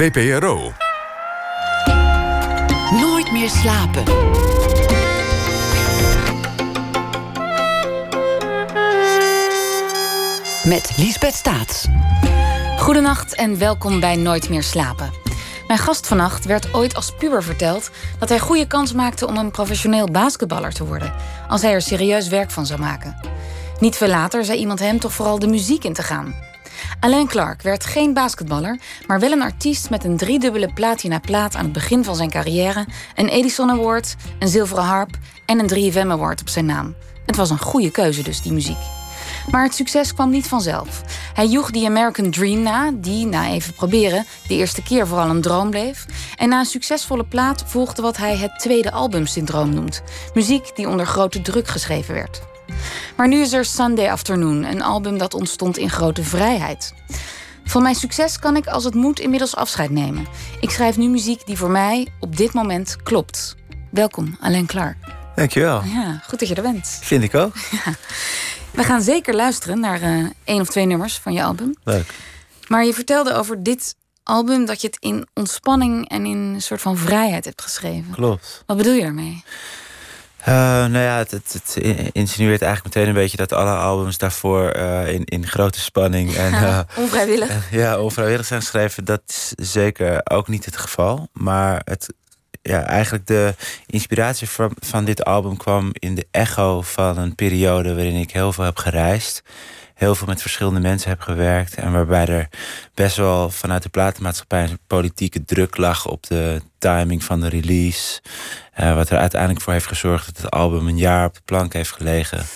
[0.00, 0.72] VPRO.
[3.00, 4.04] Nooit meer slapen.
[10.64, 11.86] Met Liesbeth Staats.
[12.78, 15.10] Goedenacht en welkom bij Nooit meer slapen.
[15.66, 19.50] Mijn gast vannacht werd ooit als puber verteld dat hij goede kans maakte om een
[19.50, 21.12] professioneel basketballer te worden,
[21.48, 23.16] als hij er serieus werk van zou maken.
[23.80, 26.49] Niet veel later zei iemand hem toch vooral de muziek in te gaan.
[27.00, 31.72] Alain Clark werd geen basketballer, maar wel een artiest met een driedubbele platina-plaat aan het
[31.72, 35.10] begin van zijn carrière, een Edison Award, een zilveren harp
[35.46, 36.94] en een 3FM Award op zijn naam.
[37.26, 38.78] Het was een goede keuze dus, die muziek.
[39.50, 41.02] Maar het succes kwam niet vanzelf.
[41.34, 45.40] Hij joeg die American Dream na, die, na even proberen, de eerste keer vooral een
[45.40, 46.06] droom bleef.
[46.36, 50.02] En na een succesvolle plaat volgde wat hij het tweede albumsyndroom noemt.
[50.34, 52.49] Muziek die onder grote druk geschreven werd.
[53.16, 56.94] Maar nu is er Sunday Afternoon, een album dat ontstond in grote vrijheid.
[57.64, 60.26] Van mijn succes kan ik als het moet inmiddels afscheid nemen.
[60.60, 63.56] Ik schrijf nu muziek die voor mij op dit moment klopt.
[63.90, 64.96] Welkom, Alain Clark.
[65.34, 65.82] Dankjewel.
[65.84, 66.98] Ja, goed dat je er bent.
[67.02, 67.54] Vind ik ook.
[67.84, 67.92] Ja.
[68.70, 71.74] We gaan zeker luisteren naar uh, één of twee nummers van je album.
[71.84, 72.14] Leuk.
[72.68, 76.80] Maar je vertelde over dit album dat je het in ontspanning en in een soort
[76.80, 78.10] van vrijheid hebt geschreven.
[78.10, 78.62] Klopt.
[78.66, 79.44] Wat bedoel je daarmee?
[80.40, 80.46] Uh,
[80.86, 81.76] nou ja, het, het, het,
[82.12, 86.52] insinueert eigenlijk meteen een beetje dat alle albums daarvoor uh, in, in grote spanning en
[86.52, 87.70] uh, onvrijwillig.
[87.70, 89.04] ja, onvrijwillig zijn geschreven.
[89.04, 91.28] Dat is zeker ook niet het geval.
[91.32, 92.12] Maar het,
[92.62, 93.54] ja, eigenlijk de
[93.86, 98.52] inspiratie van, van dit album kwam in de echo van een periode waarin ik heel
[98.52, 99.42] veel heb gereisd.
[100.00, 101.74] Heel veel met verschillende mensen heb gewerkt.
[101.74, 102.48] En waarbij er
[102.94, 108.20] best wel vanuit de platenmaatschappij een politieke druk lag op de timing van de release.
[108.80, 111.72] Uh, wat er uiteindelijk voor heeft gezorgd dat het album een jaar op de plank
[111.72, 112.46] heeft gelegen.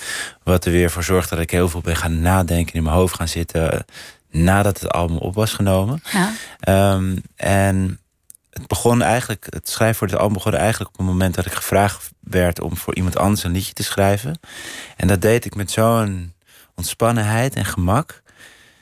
[0.43, 3.15] Wat er weer voor zorgt dat ik heel veel ben gaan nadenken, in mijn hoofd
[3.15, 3.85] gaan zitten.
[4.31, 6.03] nadat het album op was genomen.
[6.13, 6.33] Ja.
[6.95, 8.01] Um, en
[8.51, 11.53] het begon eigenlijk, het schrijven voor dit album begon eigenlijk op het moment dat ik
[11.53, 14.41] gevraagd werd om voor iemand anders een liedje te schrijven.
[14.97, 16.34] En dat deed ik met zo'n
[16.75, 18.23] ontspannenheid en gemak.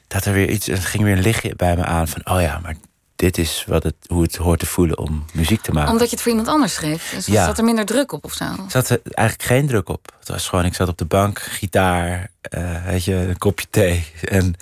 [0.09, 2.59] Dat er weer iets, het ging weer een lichtje bij me aan van, oh ja,
[2.63, 2.77] maar
[3.17, 5.93] dit is wat het, hoe het hoort te voelen om muziek te maken.
[5.93, 7.11] Omdat je het voor iemand anders schreef?
[7.15, 7.45] Dus ja.
[7.45, 8.45] zat er minder druk op of zo?
[8.45, 10.15] Er zat er eigenlijk geen druk op.
[10.19, 14.07] Het was gewoon, ik zat op de bank, gitaar, uh, weet je, een kopje thee.
[14.23, 14.55] En,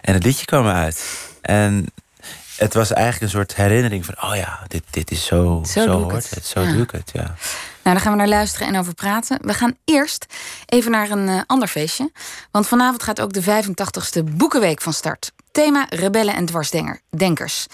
[0.00, 1.28] en het liedje kwam eruit.
[1.40, 1.86] En
[2.56, 4.14] het was eigenlijk een soort herinnering van...
[4.22, 6.30] oh ja, dit, dit is zo, zo, zo hoort het.
[6.30, 6.46] het.
[6.46, 6.72] Zo ja.
[6.72, 7.34] doe ik het, ja.
[7.88, 9.38] Nou, daar gaan we naar luisteren en over praten.
[9.42, 10.26] We gaan eerst
[10.66, 12.10] even naar een uh, ander feestje.
[12.50, 15.32] Want vanavond gaat ook de 85ste Boekenweek van start.
[15.52, 17.66] Thema Rebellen en Dwarsdenkers.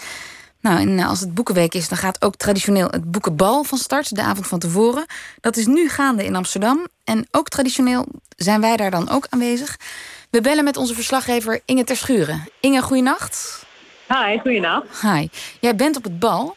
[0.59, 4.21] Nou, en als het Boekenweek is, dan gaat ook traditioneel het Boekenbal van start, de
[4.21, 5.05] avond van tevoren.
[5.41, 6.87] Dat is nu gaande in Amsterdam.
[7.03, 8.05] En ook traditioneel
[8.35, 9.77] zijn wij daar dan ook aanwezig.
[10.29, 12.49] We bellen met onze verslaggever Inge Terschuren.
[12.59, 13.65] Inge, goeienacht.
[14.07, 15.01] Hi, goeienacht.
[15.01, 15.27] Hi.
[15.59, 16.55] Jij bent op het bal.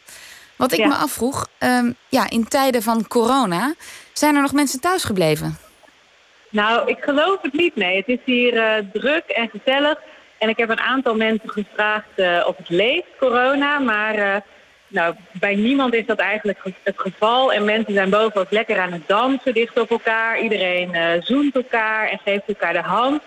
[0.59, 0.87] Wat ik Ja.
[0.87, 3.75] me afvroeg, ehm, ja, in tijden van corona...
[4.13, 5.59] zijn er nog mensen thuis gebleven?
[6.51, 7.97] Nou, ik geloof het niet, nee.
[7.97, 9.99] Het is hier eh, druk en gezellig.
[10.39, 13.79] En ik heb een aantal mensen gevraagd eh, of het leeft, corona.
[13.79, 14.37] Maar eh,
[14.89, 17.53] nou, bij niemand is dat eigenlijk ge- het geval.
[17.53, 20.41] En mensen zijn boven ook lekker aan het dansen, dicht op elkaar.
[20.41, 23.23] Iedereen zoent elkaar en geeft elkaar de hand.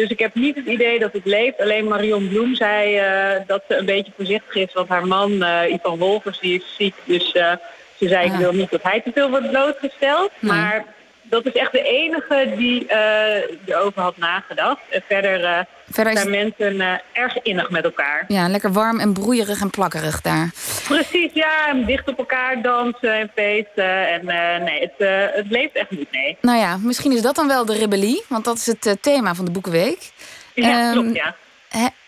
[0.00, 1.60] Dus ik heb niet het idee dat het leeft.
[1.60, 4.72] Alleen Marion Bloem zei eh, dat ze een beetje voorzichtig is.
[4.72, 6.94] Want haar man, eh Ivan Wolfers, die is ziek.
[7.04, 7.52] Dus eh,
[7.96, 8.38] ze zei, ik Ah.
[8.38, 10.30] wil niet dat hij te veel wordt blootgesteld.
[10.38, 10.52] Nee.
[10.52, 10.84] Maar
[11.22, 14.80] dat is echt de enige die eh, erover had nagedacht.
[14.90, 15.58] En verder eh,
[15.90, 18.24] Verder zijn mensen eh, erg innig met elkaar.
[18.28, 20.50] ja, lekker warm en broeierig en plakkerig daar.
[20.88, 21.68] Precies, ja.
[21.68, 24.08] En dicht op elkaar dansen en feesten.
[24.08, 24.24] En
[24.64, 26.36] nee, het, het leeft echt niet, nee.
[26.40, 28.24] Nou ja, misschien is dat dan wel de rebellie.
[28.28, 30.10] Want dat is het thema van de Boekenweek.
[30.54, 31.34] Ja, Ehm, klopt, ja.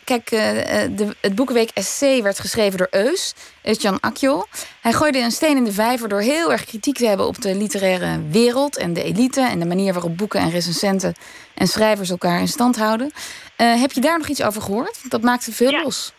[0.04, 4.44] Kijk, eh, eh, de, het Boekenweek Essay werd geschreven door Eus, Eus-Jan Akjol.
[4.80, 7.54] Hij gooide een steen in de vijver door heel erg kritiek te hebben op de
[7.54, 11.14] literaire wereld en de elite en de manier waarop boeken en recensenten
[11.54, 13.12] en schrijvers elkaar in stand houden.
[13.56, 15.10] Eh, heb je daar nog iets over gehoord?
[15.10, 15.82] Dat maakte veel Ja.
[15.82, 16.12] los.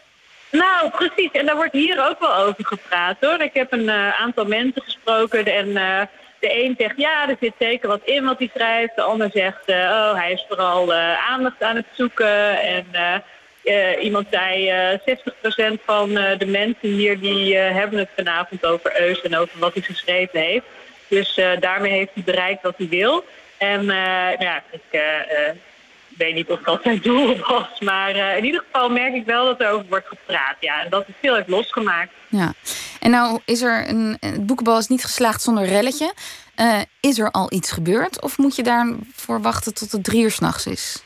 [0.52, 1.32] Nou, precies.
[1.32, 3.42] En daar wordt hier ook wel over gepraat hoor.
[3.42, 5.74] Ik heb een aantal mensen gesproken en
[6.40, 8.96] de een zegt ja, er zit zeker wat in wat hij schrijft.
[8.96, 10.94] De ander zegt oh, hij is vooral
[11.30, 12.62] aandacht aan het zoeken.
[12.62, 12.86] En
[13.64, 15.00] eh, eh, iemand zei eh
[15.74, 19.60] 60% van eh, de mensen hier die eh, hebben het vanavond over Eus en over
[19.60, 20.66] wat hij geschreven heeft.
[21.08, 23.26] Dus eh, daarmee heeft hij bereikt wat hij wil.
[23.58, 25.56] En eh, ja, ik eh, eh,
[26.18, 27.80] weet niet of dat zijn doel was.
[27.80, 30.56] Maar eh, in ieder geval merk ik wel dat er over wordt gepraat.
[30.60, 32.12] Ja, en dat het veel heeft losgemaakt.
[32.28, 32.54] Ja.
[33.00, 36.14] En nou is er een, het boekenbal is niet geslaagd zonder relletje.
[36.56, 38.22] Eh, is er al iets gebeurd?
[38.22, 41.04] Of moet je daarvoor wachten tot het drie uur s'nachts is?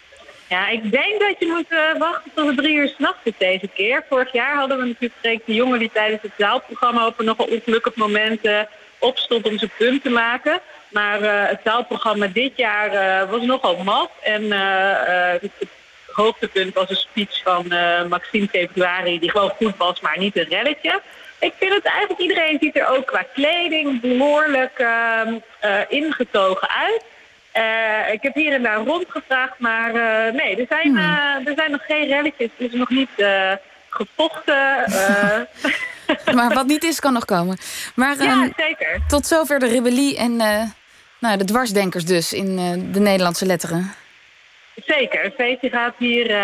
[0.49, 3.67] Ja, ik denk dat je moet uh, wachten tot het drie uur s'nachts is deze
[3.67, 4.03] keer.
[4.09, 7.95] Vorig jaar hadden we natuurlijk de jongen die tijdens het zaalprogramma op een nogal ongelukkig
[7.95, 8.59] moment uh,
[8.99, 10.59] opstond om zijn punt te maken.
[10.89, 14.11] Maar uh, het zaalprogramma dit jaar was nogal mat.
[14.21, 15.69] En het, het,
[16.11, 17.67] hoogtepunt was een speech van
[18.09, 21.01] Maxime Februari, die gewoon goed was, maar niet een relletje.
[21.39, 25.33] Ik vind het eigenlijk, iedereen ziet er ook qua kleding behoorlijk ehm,
[25.87, 27.03] ingetogen uit.
[27.57, 31.71] Uh, ik heb hier en daar rondgevraagd, maar uh, nee, er zijn, uh, er zijn
[31.71, 32.49] nog geen relletjes.
[32.57, 33.09] Er is nog niet
[33.89, 34.85] gevochten.
[36.35, 37.57] maar wat niet is, kan nog komen.
[37.95, 38.99] Maar, ja, um, zeker.
[39.07, 40.35] Tot zover de rebellie en
[41.19, 42.55] nou, de dwarsdenkers dus in
[42.91, 43.93] de Nederlandse letteren.
[44.85, 46.35] Zeker, het feestje gaat hier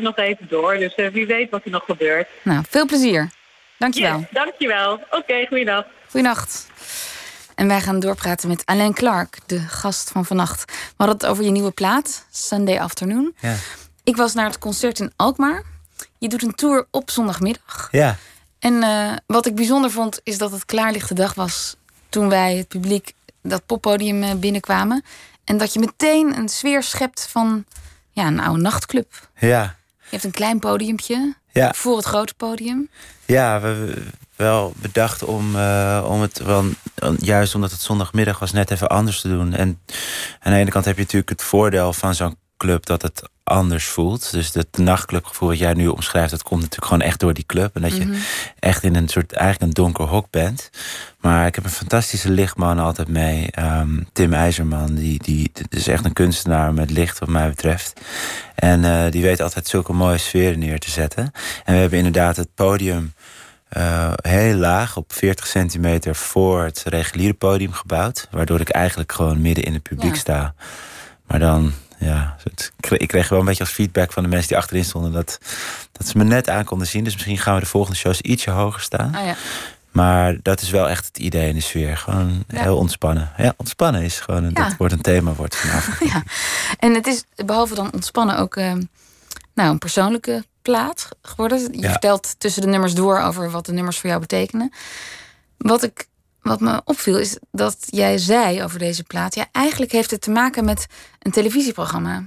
[0.00, 0.76] nog even door.
[0.76, 2.28] Dus wie weet wat er nog gebeurt.
[2.42, 3.30] Nou, veel plezier.
[3.76, 4.18] Dankjewel.
[4.18, 4.92] Yes, dankjewel.
[4.92, 5.84] Oké, okay, goeiedag.
[6.10, 6.66] Goeienacht.
[7.54, 10.64] En wij gaan doorpraten met Alain Clark, de gast van vannacht.
[10.64, 13.34] We hadden het over je nieuwe plaat, Sunday Afternoon.
[13.40, 13.54] Ja.
[14.04, 15.62] Ik was naar het concert in Alkmaar.
[16.18, 17.88] Je doet een tour op zondagmiddag.
[17.90, 18.16] Ja.
[18.58, 21.76] En uh, wat ik bijzonder vond, is dat het klaarlichte dag was...
[22.08, 23.12] toen wij, het publiek,
[23.42, 25.04] dat poppodium uh, binnenkwamen.
[25.44, 27.64] En dat je meteen een sfeer schept van
[28.10, 29.28] ja, een oude nachtclub.
[29.38, 29.76] Ja.
[29.98, 31.72] Je hebt een klein podiumpje ja.
[31.72, 32.88] voor het grote podium.
[33.24, 34.02] Ja, we,
[34.36, 36.64] wel bedacht om, uh, om het wel,
[37.18, 39.52] juist omdat het zondagmiddag was, net even anders te doen.
[39.52, 39.80] En
[40.40, 43.84] aan de ene kant heb je natuurlijk het voordeel van zo'n club dat het anders
[43.86, 44.32] voelt.
[44.32, 47.76] Dus dat nachtclubgevoel wat jij nu omschrijft, dat komt natuurlijk gewoon echt door die club.
[47.76, 48.22] En dat je
[48.58, 50.70] echt in een soort eigenlijk een donker hok bent.
[51.20, 53.48] Maar ik heb een fantastische lichtman altijd mee.
[53.58, 54.94] Um, Tim IJzerman.
[54.94, 58.00] Die, die, is echt een kunstenaar met licht wat mij betreft.
[58.54, 61.32] En uh, die weet altijd zulke mooie sferen neer te zetten.
[61.64, 63.12] En we hebben inderdaad het podium
[63.76, 68.28] uh, heel laag, op 40 centimeter voor het reguliere podium gebouwd.
[68.30, 70.20] Waardoor ik eigenlijk gewoon midden in het publiek ja.
[70.20, 70.54] sta.
[71.26, 74.56] Maar dan, ja, het, ik kreeg wel een beetje als feedback van de mensen die
[74.56, 75.38] achterin stonden dat,
[75.92, 77.04] dat ze me net aan konden zien.
[77.04, 79.16] Dus misschien gaan we de volgende shows ietsje hoger staan.
[79.16, 79.34] Oh ja.
[79.94, 81.96] Maar dat is wel echt het idee in de sfeer.
[81.96, 82.62] Gewoon ja.
[82.62, 83.32] heel ontspannen.
[83.36, 85.98] Ja, ontspannen is gewoon, een, dat wordt een thema wordt vanavond.
[86.12, 86.22] ja.
[86.78, 88.72] En het is behalve dan ontspannen ook uh,
[89.54, 91.58] nou, een persoonlijke plaat geworden.
[91.72, 91.90] Je Ja.
[91.90, 94.72] vertelt tussen de nummers door over wat de nummers voor jou betekenen.
[95.56, 96.06] Wat, ik,
[96.42, 99.34] wat me opviel is dat jij zei over deze plaat...
[99.34, 100.86] ja, eigenlijk heeft het te maken met
[101.18, 102.26] een televisieprogramma.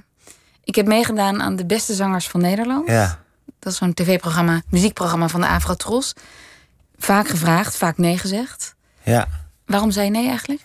[0.64, 2.88] Ik heb meegedaan aan de beste zangers van Nederland.
[2.88, 3.18] Ja.
[3.58, 6.12] Dat is zo'n tv-programma, muziekprogramma van de Afro-Tros.
[6.98, 8.74] Vaak gevraagd, vaak nee gezegd.
[9.02, 9.28] Ja.
[9.66, 10.60] Waarom zei je nee eigenlijk?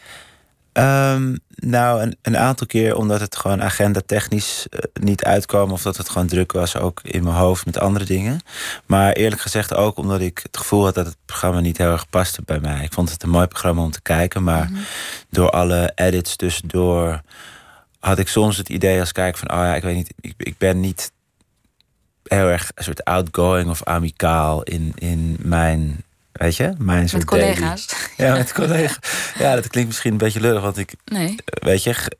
[0.73, 5.71] Um, nou, een, een, aantal keer omdat het gewoon agenda technisch uh, niet uitkwam...
[5.71, 8.39] of dat het gewoon druk was, ook in mijn hoofd met andere dingen.
[8.85, 10.95] Maar eerlijk gezegd ook omdat ik het gevoel had...
[10.95, 12.83] dat het programma niet heel erg paste bij mij.
[12.83, 14.43] Ik vond het een mooi programma om te kijken...
[14.43, 14.85] maar mm -hmm.
[15.29, 17.21] door alle edits tussendoor
[17.99, 19.57] had ik soms het idee als kijker van...
[19.57, 21.11] oh ja, ik weet niet, ik, ik ben niet
[22.23, 26.73] heel erg een soort outgoing of amicaal in, in mijn Weet je?
[26.77, 27.87] Mijn met collega's.
[27.87, 28.31] Daily.
[28.31, 29.33] Ja, met collega's.
[29.37, 31.35] Ja, dat klinkt misschien een beetje lullig, want ik, nee.
[31.45, 32.11] weet je,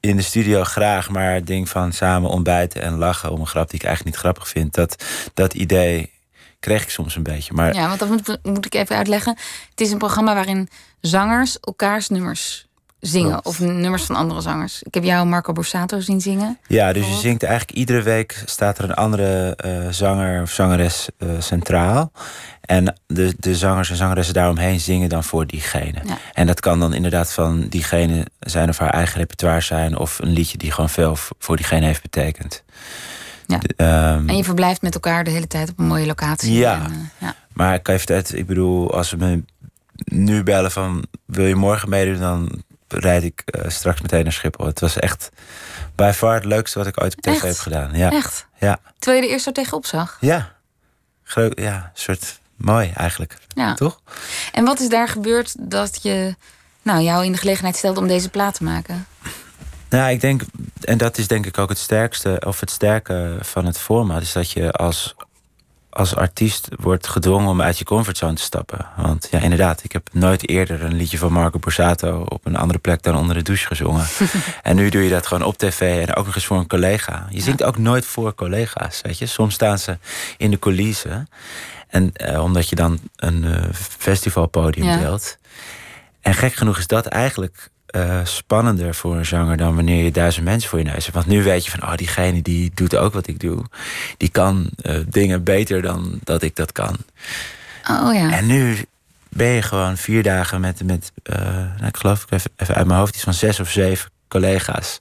[0.00, 3.70] in de studio graag, maar het ding van samen ontbijten en lachen om een grap
[3.70, 6.10] die ik eigenlijk niet grappig vind, dat, dat idee
[6.60, 7.52] kreeg ik soms een beetje.
[7.52, 7.74] Maar...
[7.74, 9.36] Ja, want dat moet, moet ik even uitleggen.
[9.70, 10.68] Het is een programma waarin
[11.00, 12.68] zangers elkaars nummers
[13.00, 13.44] zingen.
[13.44, 14.82] Of nummers van andere zangers.
[14.82, 16.58] Ik heb jou Marco Borsato zien zingen.
[16.66, 21.08] Ja, dus je zingt eigenlijk iedere week staat er een andere uh, zanger of zangeres
[21.18, 22.12] uh, centraal.
[22.60, 25.98] En de, de zangers en zangeressen daaromheen zingen dan voor diegene.
[26.04, 26.18] Ja.
[26.32, 29.98] En dat kan dan inderdaad van diegene zijn of haar eigen repertoire zijn.
[29.98, 32.62] Of een liedje die gewoon veel voor diegene heeft betekend.
[33.46, 33.58] Ja.
[33.58, 36.52] De, um, en je verblijft met elkaar de hele tijd op een mooie locatie.
[36.52, 36.84] Ja.
[36.84, 37.34] En, uh, ja.
[37.52, 39.42] Maar ik kan vertellen, ik bedoel, als ze me
[40.04, 44.66] nu bellen van wil je morgen meedoen, dan rijd ik uh, straks meteen naar Schiphol.
[44.66, 45.30] Het was echt
[45.94, 47.42] bij far het leukste wat ik ooit op tv echt?
[47.42, 47.90] heb gedaan.
[47.94, 48.10] Ja.
[48.10, 48.46] Echt?
[48.58, 48.78] Ja.
[48.98, 50.16] Terwijl je er eerst zo tegenop zag?
[50.20, 50.52] Ja.
[51.22, 53.36] Gro ja, een soort mooi eigenlijk.
[53.54, 53.74] Ja.
[53.74, 54.00] Toch?
[54.52, 56.34] En wat is daar gebeurd dat je
[56.82, 59.06] nou, jou in de gelegenheid stelde om deze plaat te maken?
[59.88, 60.42] Nou, ik denk,
[60.80, 64.32] en dat is denk ik ook het sterkste, of het sterke van het format, is
[64.32, 65.14] dat je als,
[66.00, 68.86] als artiest wordt gedwongen om uit je comfortzone te stappen.
[68.96, 72.78] Want ja, inderdaad, ik heb nooit eerder een liedje van Marco Borsato op een andere
[72.78, 74.06] plek dan onder de douche gezongen.
[74.62, 77.26] en nu doe je dat gewoon op tv en ook nog eens voor een collega.
[77.30, 79.26] Je zingt ook nooit voor collega's, weet je.
[79.26, 79.98] Soms staan ze
[80.36, 81.28] in de coulissen.
[81.88, 83.56] En uh, omdat je dan een uh,
[83.98, 84.96] festivalpodium Ja.
[84.96, 85.38] deelt.
[86.20, 90.44] En gek genoeg is dat eigenlijk uh, spannender voor een zanger dan wanneer je duizend
[90.44, 91.14] mensen voor je neus hebt.
[91.14, 93.64] Want nu weet je van, oh, diegene die doet ook wat ik doe.
[94.16, 96.96] Die kan uh, dingen beter dan dat ik dat kan.
[97.90, 98.32] Oh ja.
[98.32, 98.84] En nu
[99.28, 102.86] ben je gewoon vier dagen met, met uh, nou, ik geloof ik even, even uit
[102.86, 105.00] mijn hoofd, iets van zes of zeven collega's.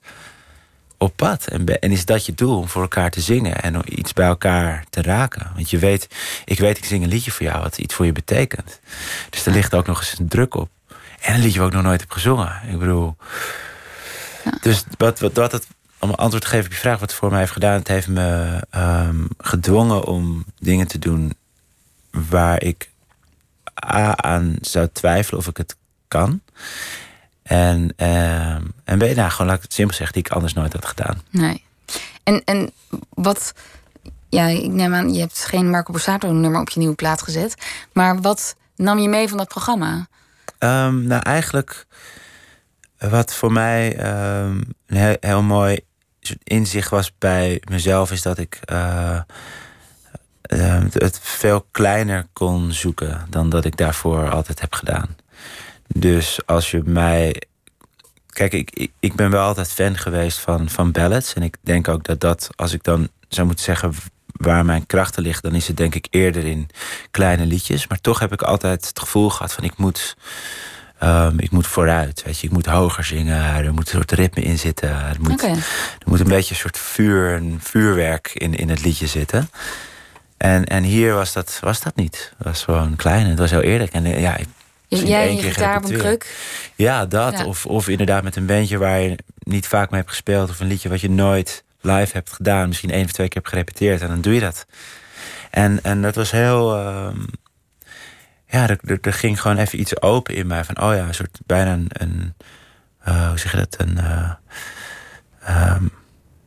[0.97, 1.47] op pad.
[1.47, 4.27] En, en is dat je doel om voor elkaar te zingen en om iets bij
[4.27, 5.51] elkaar te raken?
[5.55, 6.07] Want je weet,
[6.45, 8.79] ik weet, ik zing een liedje voor jou wat iets voor je betekent.
[9.29, 10.69] Dus er ligt ook nog eens een druk op.
[11.21, 12.61] En een liedje wat ik nog nooit heb gezongen.
[12.67, 13.15] Ik bedoel.
[14.61, 15.67] Dus wat, wat, wat het,
[15.99, 18.07] om antwoord te geven op je vraag, wat het voor mij heeft gedaan, het heeft
[18.07, 21.33] me um, gedwongen om dingen te doen
[22.11, 22.89] waar ik
[23.85, 25.75] A aan zou twijfelen of ik het
[26.07, 26.41] kan.
[27.43, 30.73] En, uh, en je nou, gewoon laat ik het simpel zeggen, die ik anders nooit
[30.73, 31.21] had gedaan.
[31.29, 31.63] Nee.
[32.23, 32.71] En, en
[33.09, 33.53] wat,
[34.29, 37.55] ja, ik neem aan, je hebt geen Marco Borsato nummer op je nieuwe plaat gezet.
[37.93, 40.07] Maar wat nam je mee van dat programma?
[40.59, 41.85] Um, nou, eigenlijk
[42.97, 45.79] wat voor mij um, een heel, heel, mooi
[46.43, 49.19] inzicht was bij mezelf, is dat ik uh,
[50.53, 55.15] uh, het veel kleiner kon zoeken dan dat ik daarvoor altijd heb gedaan.
[55.87, 57.41] Dus als je mij.
[58.27, 61.33] Kijk, ik, ik ben wel altijd fan geweest van, van ballads.
[61.33, 63.93] En ik denk ook dat dat, als ik dan zou moeten zeggen
[64.31, 66.69] waar mijn krachten liggen, dan is het denk ik eerder in
[67.11, 67.87] kleine liedjes.
[67.87, 70.15] Maar toch heb ik altijd het gevoel gehad van ik moet.
[71.03, 72.47] Um, ik moet vooruit, weet je.
[72.47, 73.43] Ik moet hoger zingen.
[73.43, 74.89] Er moet een soort ritme in zitten.
[74.89, 75.49] Er moet, okay.
[75.99, 79.49] er moet een beetje een soort vuur, een vuurwerk in, in het liedje zitten.
[80.37, 82.33] En, en hier was dat, was dat niet.
[82.37, 83.25] Het was gewoon klein.
[83.25, 83.91] Het was heel eerlijk.
[83.91, 84.47] En ja, ik
[84.89, 86.35] Jij je gitaar op een kruk?
[86.75, 87.45] Ja, dat.
[87.45, 90.49] Of, of inderdaad met een bandje waar je niet vaak mee hebt gespeeld.
[90.49, 92.67] Of een liedje wat je nooit live hebt gedaan.
[92.67, 94.01] Misschien één of twee keer hebt gerepeteerd.
[94.01, 94.65] En dan doe je dat.
[95.51, 96.77] En, en dat was heel...
[96.77, 97.09] Uh,
[98.45, 100.63] ja, er, er, ging gewoon even iets open in mij.
[100.63, 101.89] Van, oh ja, een soort bijna een...
[101.89, 102.33] een
[103.07, 103.75] uh, hoe zeg je dat?
[103.77, 103.97] Een...
[103.97, 104.31] Uh,
[105.73, 105.91] um,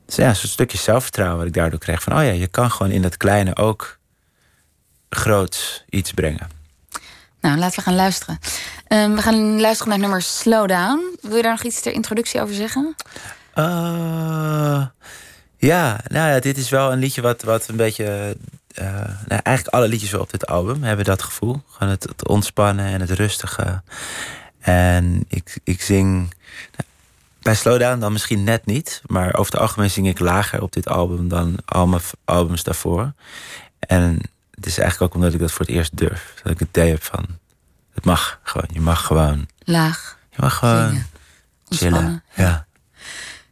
[0.07, 2.03] ja, een soort stukje zelfvertrouwen wat ik daardoor kreeg.
[2.03, 3.99] Van, oh ja, je kan gewoon in dat kleine ook
[5.09, 6.49] groot iets brengen.
[7.41, 8.39] Nou, laten we gaan luisteren.
[8.89, 11.17] Um, we gaan luisteren naar het nummer Slow Down.
[11.21, 12.95] Wil je daar nog iets ter introductie over zeggen?
[13.55, 14.87] Uh,
[15.67, 18.37] ja, nou ja, dit is wel een liedje wat, wat een beetje...
[18.79, 18.87] Uh,
[19.27, 21.63] nou, eigenlijk alle liedjes op dit album hebben dat gevoel.
[21.69, 23.83] Gewoon het, het ontspannen en het rustige.
[24.59, 26.17] En ik, ik zing...
[26.77, 26.89] Nou,
[27.43, 29.03] bij Slowdown dan misschien net niet.
[29.07, 33.13] Maar over het algemeen zing ik lager op dit album dan al mijn albums daarvoor.
[33.79, 36.35] En het is eigenlijk ook omdat ik dat voor het eerst durf.
[36.43, 37.27] Dat ik het idee heb van,
[37.95, 38.69] het mag gewoon.
[38.73, 39.49] Je mag gewoon...
[39.59, 40.19] Laag.
[40.31, 41.05] Je mag gewoon
[41.69, 41.99] zingen.
[41.99, 42.23] chillen.
[42.35, 42.67] Ja.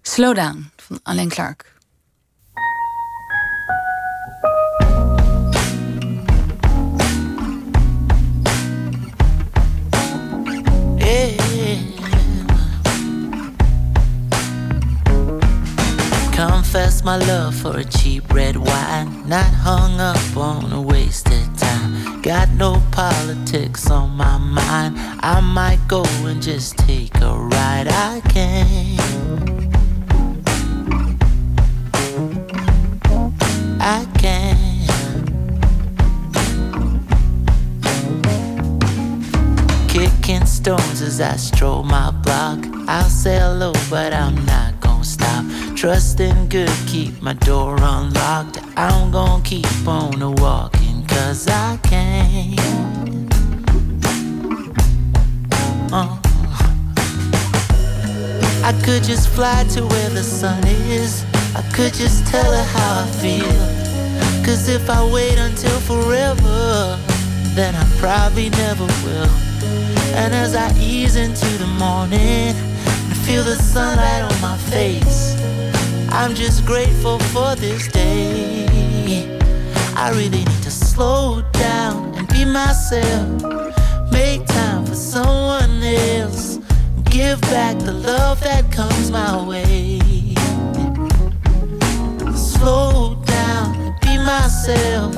[0.02, 1.69] Slow Down van Alain Clark.
[16.48, 19.28] Confess my love for a cheap red wine.
[19.28, 22.22] Not hung up on a wasted time.
[22.22, 24.96] Got no politics on my mind.
[25.20, 27.88] I might go and just take a ride.
[27.88, 28.98] I can.
[33.78, 34.56] I can.
[39.88, 42.60] Kicking stones as I stroll my block.
[42.88, 44.69] I'll say hello, but I'm not.
[45.80, 48.58] Trusting good, keep my door unlocked.
[48.76, 53.28] I'm gonna keep on a walking, cause I can.
[55.90, 56.20] Uh.
[58.62, 61.24] I could just fly to where the sun is.
[61.56, 64.44] I could just tell her how I feel.
[64.44, 66.98] Cause if I wait until forever,
[67.54, 69.30] then I probably never will.
[70.12, 72.54] And as I ease into the morning,
[73.08, 75.39] I feel the sunlight on my face.
[76.12, 78.66] I'm just grateful for this day.
[79.96, 83.42] I really need to slow down and be myself.
[84.10, 86.58] Make time for someone else.
[87.04, 90.00] Give back the love that comes my way.
[92.34, 95.14] Slow down and be myself.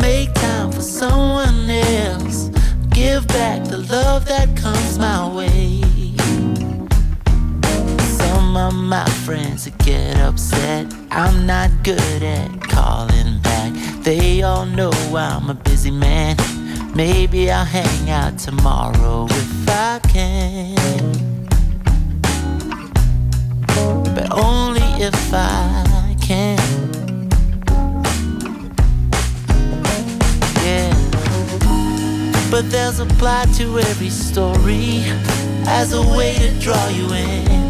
[0.00, 2.48] Make time for someone else.
[2.90, 5.93] Give back the love that comes my way
[8.54, 10.86] some of my friends get upset.
[11.10, 13.72] I'm not good at calling back.
[14.04, 16.36] They all know I'm a busy man.
[16.94, 20.76] Maybe I'll hang out tomorrow if I can.
[24.14, 26.58] But only if I can.
[30.62, 30.94] Yeah.
[32.52, 35.02] But there's a plot to every story
[35.66, 37.63] as a way to draw you in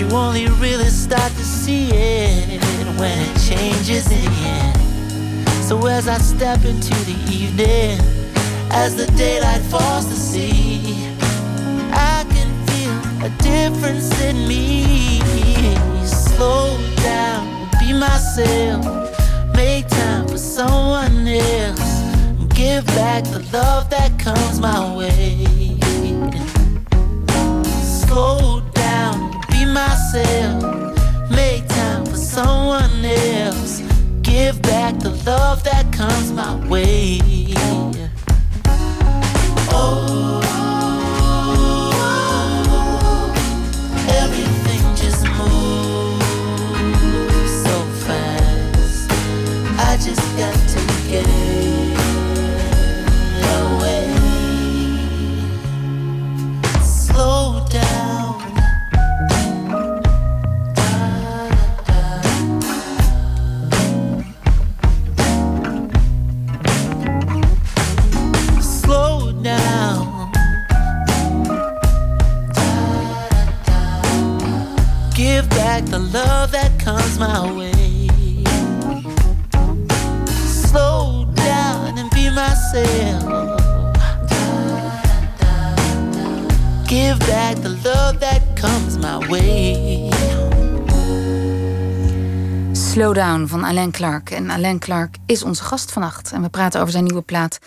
[0.00, 2.62] you only really start to see it
[2.98, 5.48] when it changes in the end.
[5.64, 8.00] So as I step into the evening,
[8.70, 10.80] as the daylight falls to sea,
[11.92, 15.20] I can feel a difference in me.
[16.06, 18.86] Slow down, be myself.
[19.54, 22.00] Make time for someone else.
[22.54, 25.44] Give back the love that comes my way.
[27.82, 28.59] Slow
[29.72, 30.62] myself.
[31.30, 33.82] Make time for someone else.
[34.22, 37.20] Give back the love that comes my way.
[93.30, 94.30] Down van Alain Clark.
[94.30, 96.32] En Alain Clark is onze gast vannacht.
[96.32, 97.58] En we praten over zijn nieuwe plaat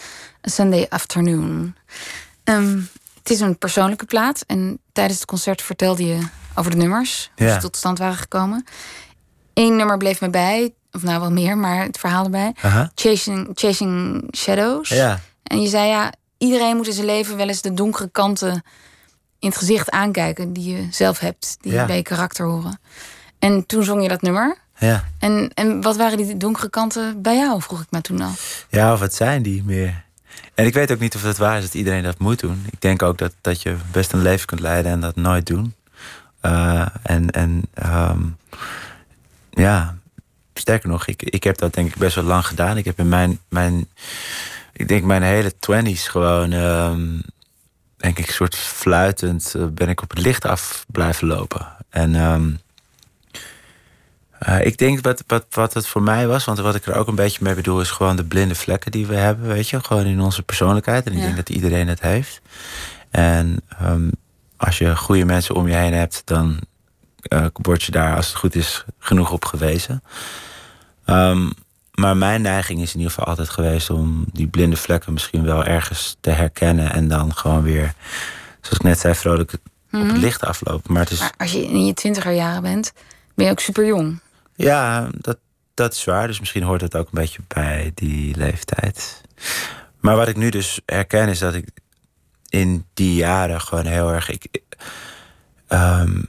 [0.48, 1.76] A Sunday Afternoon.
[2.44, 2.80] Ehm,
[3.20, 4.44] het is een persoonlijke plaat.
[4.48, 6.20] En tijdens het concert vertelde je
[6.56, 7.32] over de nummers.
[7.36, 7.54] Hoe Ja.
[7.54, 8.66] ze tot stand waren gekomen.
[9.54, 10.74] Eén nummer bleef me bij.
[10.92, 12.56] Of nou wel meer, maar het verhaal erbij.
[12.96, 14.90] Chasing, Chasing Shadows.
[14.90, 15.20] Ja.
[15.44, 18.64] En je zei ja, iedereen moet in zijn leven wel eens de donkere kanten
[19.40, 21.86] in het gezicht aankijken die je zelf hebt, die Ja.
[21.86, 22.80] bij je karakter horen.
[23.40, 24.58] En toen zong je dat nummer.
[24.78, 25.04] Ja.
[25.20, 28.32] En, en wat waren die donkere kanten bij jou, vroeg ik me toen al.
[28.70, 30.04] Ja, of wat zijn die meer?
[30.54, 32.66] En ik weet ook niet of het waar is dat iedereen dat moet doen.
[32.72, 35.74] Ik denk ook dat, dat je best een leven kunt leiden en dat nooit doen.
[36.40, 38.22] Eh, en en ehm,
[39.50, 39.98] ja,
[40.54, 42.78] sterker nog, ik, ik heb dat denk ik best wel lang gedaan.
[42.78, 43.88] Ik heb in mijn, mijn
[44.74, 47.20] ik denk mijn hele twenties gewoon, ehm,
[47.98, 51.68] denk ik, soort fluitend eh, ben ik op het licht af blijven lopen.
[51.90, 52.52] En ehm,
[54.46, 57.08] eh, ik denk wat, wat, wat het voor mij was, want wat ik er ook
[57.08, 60.06] een beetje mee bedoel, is gewoon de blinde vlekken die we hebben, weet je, gewoon
[60.06, 61.06] in onze persoonlijkheid.
[61.06, 61.24] En ik Ja.
[61.24, 62.42] denk dat iedereen het heeft.
[63.12, 64.10] En ehm,
[64.58, 66.60] als je goede mensen om je heen hebt, dan
[67.24, 70.04] eh, word je daar, als het goed is, genoeg op gewezen.
[71.06, 71.50] Ehm,
[71.94, 75.64] maar mijn neiging is in ieder geval altijd geweest om die blinde vlekken misschien wel
[75.64, 77.94] ergens te herkennen en dan gewoon weer,
[78.62, 79.54] zoals ik net zei, vrolijk
[79.92, 80.94] op het licht aflopen.
[80.94, 81.20] Maar het is.
[81.20, 82.94] Maar als je in je twintiger jaren bent,
[83.36, 84.20] ben je ook super jong.
[84.64, 85.38] Ja, dat,
[85.74, 86.28] dat is waar.
[86.28, 89.22] Dus misschien hoort het ook een beetje bij die leeftijd.
[90.00, 91.68] Maar wat ik nu dus herken is dat ik
[92.50, 94.30] in die jaren gewoon heel erg.
[94.30, 94.62] Ik,
[95.68, 96.22] ehm,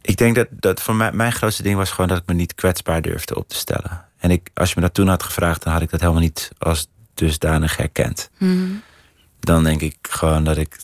[0.00, 2.54] ik denk dat, dat voor mij mijn grootste ding was gewoon dat ik me niet
[2.54, 4.04] kwetsbaar durfde op te stellen.
[4.18, 6.50] En ik, als je me dat toen had gevraagd, dan had ik dat helemaal niet
[6.58, 8.30] als dusdanig herkend.
[9.40, 10.76] Dan denk ik gewoon dat ik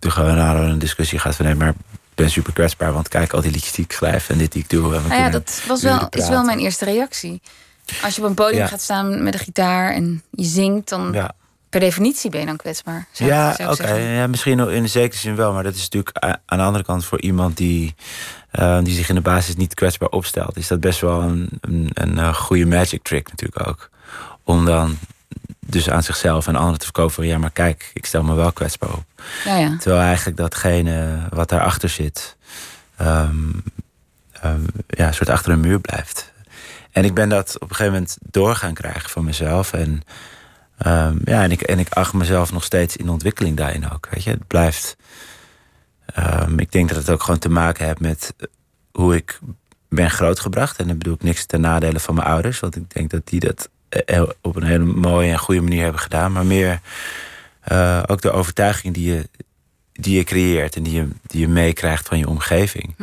[0.00, 1.74] gewoon aan een discussie gaat van nee, maar
[2.18, 4.70] ben super kwetsbaar, want kijk al die liedjes die ik schrijf en dit die ik
[4.70, 4.94] doe.
[4.94, 7.40] En Nou ja, dat was wel, is wel mijn eerste reactie.
[8.02, 8.66] Als je op een podium Ja.
[8.66, 11.32] gaat staan met een gitaar en je zingt, dan Ja,
[11.68, 13.06] per definitie ben je dan kwetsbaar.
[13.12, 13.94] Ja oké.
[13.94, 15.52] Ja, misschien in de zekere zin wel.
[15.52, 17.94] Maar dat is natuurlijk aan de andere kant voor iemand die,
[18.50, 20.56] eh, die zich in de basis niet kwetsbaar opstelt.
[20.56, 23.90] Is dat best wel een, een, een eh, goede magic trick natuurlijk ook.
[24.44, 24.98] Om dan
[25.70, 27.26] dus aan zichzelf en anderen te verkopen van...
[27.26, 29.04] ja, maar kijk, ik stel me wel kwetsbaar op.
[29.44, 29.76] Ja, ja.
[29.78, 32.36] Terwijl eigenlijk datgene wat daarachter zit...
[32.96, 33.52] ehm,
[34.32, 36.32] ehm, ja, een soort achter een muur blijft.
[36.90, 39.72] En ik ben dat op een gegeven moment door gaan krijgen van mezelf.
[39.72, 40.02] En,
[40.78, 44.08] ehm, ja, en, ik, en ik acht mezelf nog steeds in ontwikkeling daarin ook.
[44.10, 44.30] Weet je?
[44.30, 44.96] Het blijft...
[46.56, 48.34] ik denk dat het ook gewoon te maken heeft met
[48.92, 49.38] hoe ik
[49.88, 50.78] ben grootgebracht.
[50.78, 52.60] En dan bedoel ik niks ten nadele van mijn ouders.
[52.60, 53.68] Want ik denk dat die dat
[54.40, 56.32] op een hele mooie en goede manier hebben gedaan.
[56.32, 56.80] Maar meer
[57.60, 59.28] eh, ook de overtuiging die je,
[59.92, 62.94] die je creëert en die je, die je meekrijgt van je omgeving.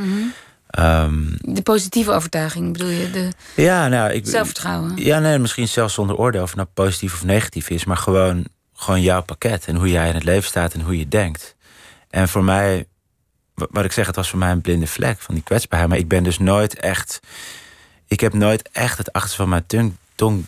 [0.69, 4.91] Ehm, De positieve overtuiging bedoel je, de ja, nou, ik, zelfvertrouwen.
[4.95, 8.45] ja, nee, misschien zelfs zonder oordeel of het nou positief of negatief is, maar gewoon,
[8.73, 11.55] gewoon jouw pakket en hoe jij in het leven staat en hoe je denkt.
[12.09, 12.85] En voor mij,
[13.53, 15.99] wa- wat ik zeg, het was voor mij een blinde vlek van die kwetsbaarheid, maar
[15.99, 17.19] ik ben dus nooit echt,
[18.07, 20.45] ik heb nooit echt het achterste van mijn tong, tong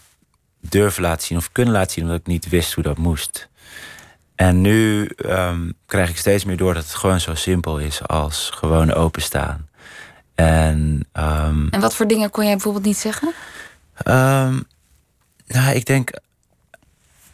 [0.62, 3.50] durven laten zien of kunnen laten zien, omdat ik niet wist hoe dat moest.
[4.36, 8.50] En nu ehm, krijg ik steeds meer door dat het gewoon zo simpel is als
[8.54, 9.70] gewoon openstaan.
[10.36, 13.34] En ehm, En wat voor dingen kon jij bijvoorbeeld niet zeggen?
[13.93, 14.60] Ehm,
[15.48, 16.10] nou, ik denk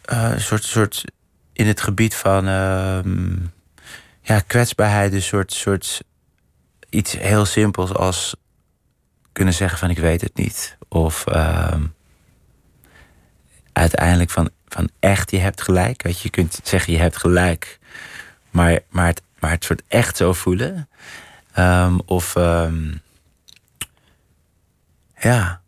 [0.04, 1.04] eh, een soort, soort
[1.52, 2.44] in het gebied van
[4.22, 6.02] ja, kwetsbaarheid, een soort, soort
[6.90, 8.36] iets heel simpels als
[9.32, 10.76] kunnen zeggen van ik weet het niet.
[10.88, 11.24] Of
[13.74, 16.02] uiteindelijk van, van echt je hebt gelijk.
[16.02, 17.78] Weet je, je kunt zeggen je hebt gelijk.
[18.50, 20.88] Maar, maar, het, maar het soort echt zo voelen.
[21.52, 22.92] Ehm, of ehm,
[25.20, 25.60] ja,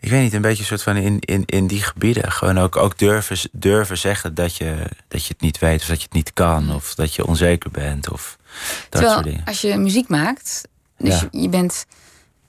[0.00, 2.32] ik weet niet, een beetje een soort van in, in, in die gebieden.
[2.32, 4.76] Gewoon ook, ook durven, durven zeggen dat je,
[5.08, 7.70] dat je het niet weet, of dat je het niet kan, of dat je onzeker
[7.70, 8.10] bent.
[8.10, 9.44] Of dat Terwijl, soort dingen.
[9.44, 11.28] als je muziek maakt, dus Ja.
[11.30, 11.86] je, je bent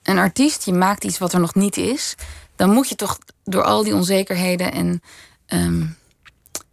[0.02, 2.14] een artiest, je maakt iets wat er nog niet is,
[2.62, 5.02] dan moet je toch door al die onzekerheden en
[5.46, 5.84] ehm,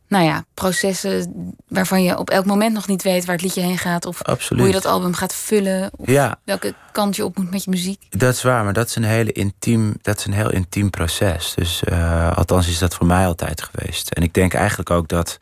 [0.07, 1.33] nou ja, processen
[1.67, 4.63] waarvan je op elk moment nog niet weet waar het liedje heen gaat, of Absoluut.
[4.63, 6.39] hoe je dat album gaat vullen, of Ja.
[6.43, 8.05] welke kant je op moet met je muziek.
[8.09, 11.53] Dat is waar, maar dat is een, hele intiem, dat is een heel intiem proces.
[11.55, 14.09] Dus eh, althans is dat voor mij altijd geweest.
[14.09, 15.37] En ik denk eigenlijk ook dat,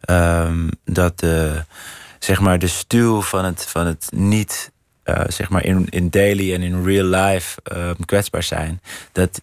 [0.00, 1.64] ehm, dat de,
[2.18, 4.70] zeg maar de stuw van het, van het niet
[5.02, 8.80] eh, zeg maar in, in daily en in real life ehm, kwetsbaar zijn,
[9.12, 9.40] dat,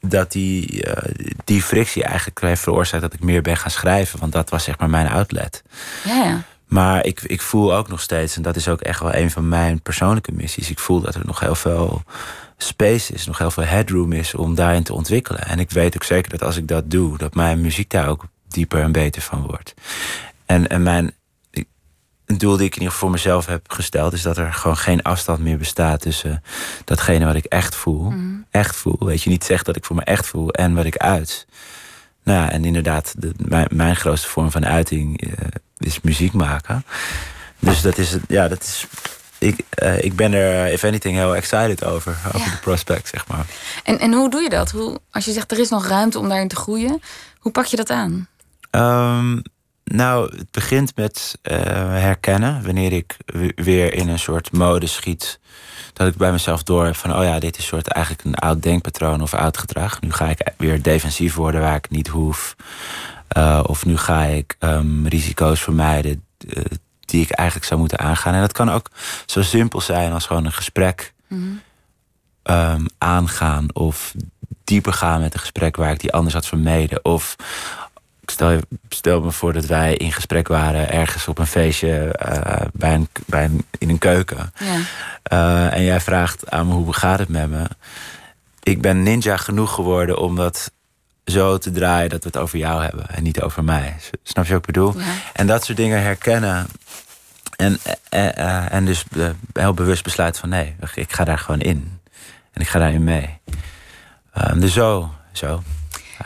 [0.00, 4.18] dat die, eh, die frictie eigenlijk heeft veroorzaakt dat ik meer ben gaan schrijven.
[4.18, 5.62] Want dat was zeg maar mijn outlet.
[6.04, 6.42] Ja, ja.
[6.66, 9.48] Maar ik, ik voel ook nog steeds, en dat is ook echt wel een van
[9.48, 10.70] mijn persoonlijke missies.
[10.70, 12.02] Ik voel dat er nog heel veel
[12.56, 15.46] space is, nog heel veel headroom is om daarin te ontwikkelen.
[15.46, 18.24] En ik weet ook zeker dat als ik dat doe, dat mijn muziek daar ook
[18.48, 19.74] dieper en beter van wordt.
[20.46, 21.14] En, en mijn
[22.30, 24.76] een doel die ik in ieder geval voor mezelf heb gesteld, is dat er gewoon
[24.76, 26.42] geen afstand meer bestaat tussen
[26.84, 28.12] datgene wat ik echt voel.
[28.50, 28.96] Echt voel.
[28.98, 31.46] Weet je, niet zeg dat ik voor me echt voel en wat ik uit.
[32.22, 35.32] Nou ja, en inderdaad, de, mijn, mijn grootste vorm van uiting eh,
[35.78, 36.84] is muziek maken.
[37.58, 38.86] Dus dat is, het- ja, dat is.
[39.38, 42.16] Ik, eh, ik ben er, if anything, heel excited over.
[42.26, 42.44] Over Ja.
[42.50, 43.44] de prospect, zeg maar.
[43.84, 44.70] En, en hoe doe je dat?
[44.70, 47.00] Hoe, als je zegt er is nog ruimte om daarin te groeien,
[47.38, 48.28] hoe pak je dat aan?
[48.70, 49.38] Ehm,
[49.94, 51.56] nou, het begint met eh,
[51.88, 52.64] herkennen.
[52.64, 55.40] Wanneer ik we- weer in een soort mode schiet.
[55.92, 57.16] Dat ik bij mezelf door heb van...
[57.16, 60.00] oh ja, dit is soort eigenlijk een oud denkpatroon of oud gedrag.
[60.00, 62.56] Nu ga ik weer defensief worden waar ik niet hoef.
[63.28, 66.62] Eh, of nu ga ik ehm, risico's vermijden eh,
[67.00, 68.34] die ik eigenlijk zou moeten aangaan.
[68.34, 68.90] En dat kan ook
[69.26, 71.12] zo simpel zijn als gewoon een gesprek
[72.42, 73.74] ehm, aangaan.
[73.74, 74.14] Of
[74.64, 77.04] dieper gaan met een gesprek waar ik die anders had vermeden.
[77.04, 77.36] Of
[78.30, 82.66] stel, je- stel me voor dat wij in gesprek waren ergens op een feestje eh,
[82.72, 84.52] bij een, bij een, in een keuken.
[84.58, 84.76] Ja.
[85.22, 87.64] Eh, en jij vraagt aan me hoe gaat het met me.
[88.62, 90.70] Ik ben ninja genoeg geworden om dat
[91.24, 93.96] zo te draaien dat we het over jou hebben en niet over mij.
[94.22, 94.98] Snap je wat ik bedoel?
[94.98, 95.04] Ja.
[95.32, 96.66] En dat soort dingen herkennen.
[97.56, 99.04] En, eh, en dus
[99.52, 101.98] heel bewust besluiten van nee, ik ga daar gewoon in.
[102.52, 103.38] En ik ga daarin mee.
[104.32, 105.62] Ehm, dus zo, zo.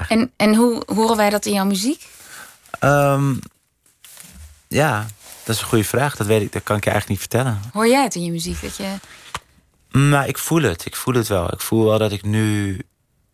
[0.09, 2.07] En, en hoe horen wij dat in jouw muziek?
[2.79, 3.35] Ehm,
[4.69, 5.07] ja,
[5.45, 6.17] dat is een goede vraag.
[6.17, 7.61] Dat weet ik, dat kan ik je eigenlijk niet vertellen.
[7.73, 8.61] Hoor jij het in je muziek?
[8.63, 8.85] Dat je,
[9.91, 10.87] Nou, ik voel het.
[10.87, 11.53] Ik voel het wel.
[11.53, 12.79] Ik voel wel dat ik nu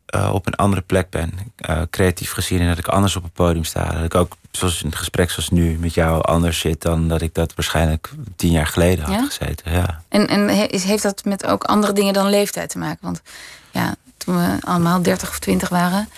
[0.06, 1.32] eh, op een andere plek ben.
[1.56, 2.60] eh, creatief gezien.
[2.60, 3.92] En dat ik anders op het podium sta.
[3.92, 7.20] Dat ik ook, zoals in een gesprek zoals nu, met jou anders zit dan dat
[7.22, 9.24] ik dat waarschijnlijk tien jaar geleden had Ja?
[9.26, 9.72] gezeten.
[9.72, 10.02] Ja.
[10.08, 10.48] en en
[10.80, 12.98] heeft dat met ook andere dingen dan leeftijd te maken?
[13.00, 13.22] Want
[13.70, 16.08] ja, toen we allemaal 30 of 20 waren,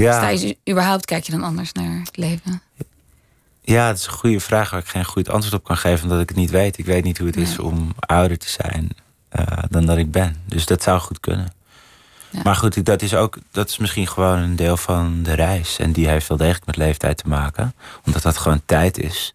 [0.00, 2.62] sta Ja, je überhaupt, kijk je dan anders naar het leven?
[3.62, 6.02] ja, dat is een goede vraag waar ik geen goed antwoord op kan geven.
[6.02, 6.78] Omdat ik het niet weet.
[6.78, 8.90] Ik weet niet hoe het is om ouder te zijn
[9.28, 10.36] eh, dan dat ik ben.
[10.46, 11.52] Dus dat zou goed kunnen.
[12.30, 12.40] Ja.
[12.44, 15.78] Maar goed, dat is ook dat is misschien gewoon een deel van de reis.
[15.78, 17.74] En die heeft wel degelijk met leeftijd te maken.
[18.06, 19.34] Omdat dat gewoon tijd is.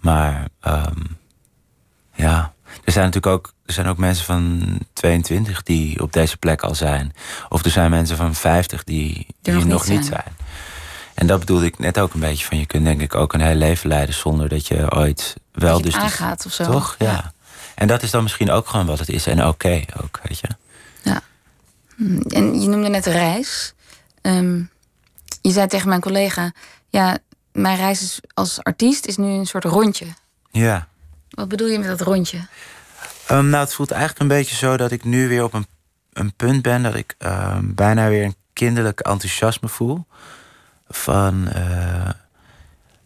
[0.00, 1.04] Maar ehm,
[2.14, 2.52] ja,
[2.84, 6.74] er zijn natuurlijk ook, er zijn ook mensen van 22 die op deze plek al
[6.74, 7.12] zijn.
[7.48, 10.36] Of er zijn mensen van 50 die, die nog nog, niet zijn.
[11.14, 12.58] En dat bedoelde ik net ook een beetje van...
[12.58, 15.76] je kunt denk ik ook een heel leven leiden zonder dat je ooit wel...
[15.76, 16.64] Je dus aangaat of zo.
[16.64, 16.96] Toch?
[16.98, 17.06] Ja.
[17.06, 17.32] Ja.
[17.74, 19.26] En dat is dan misschien ook gewoon wat het is.
[19.26, 20.48] En oké ook, weet je.
[21.96, 23.74] Hm, En je noemde net reis.
[24.22, 24.62] Ehm,
[25.40, 26.52] je zei tegen mijn collega,
[26.88, 27.18] ja,
[27.52, 30.06] mijn reis is als artiest is nu een soort rondje.
[30.50, 30.88] Ja.
[31.30, 32.38] Wat bedoel je met dat rondje?
[33.28, 35.66] Ehm, nou, het voelt eigenlijk een beetje zo dat ik nu weer op een,
[36.12, 36.82] een punt ben...
[36.82, 40.06] dat ik ehm, bijna weer een kinderlijk enthousiasme voel.
[40.88, 42.08] Van, eh,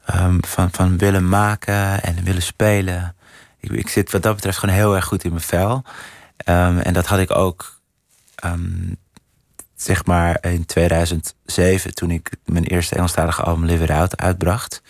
[0.04, 3.16] ehm, van, van willen maken en willen spelen.
[3.60, 5.84] Ik, ik zit wat dat betreft gewoon heel erg goed in mijn vel.
[6.36, 7.80] En dat had ik ook...
[9.76, 14.82] zeg maar in 2007, toen ik mijn eerste Engelstalige album Live It Out uitbracht.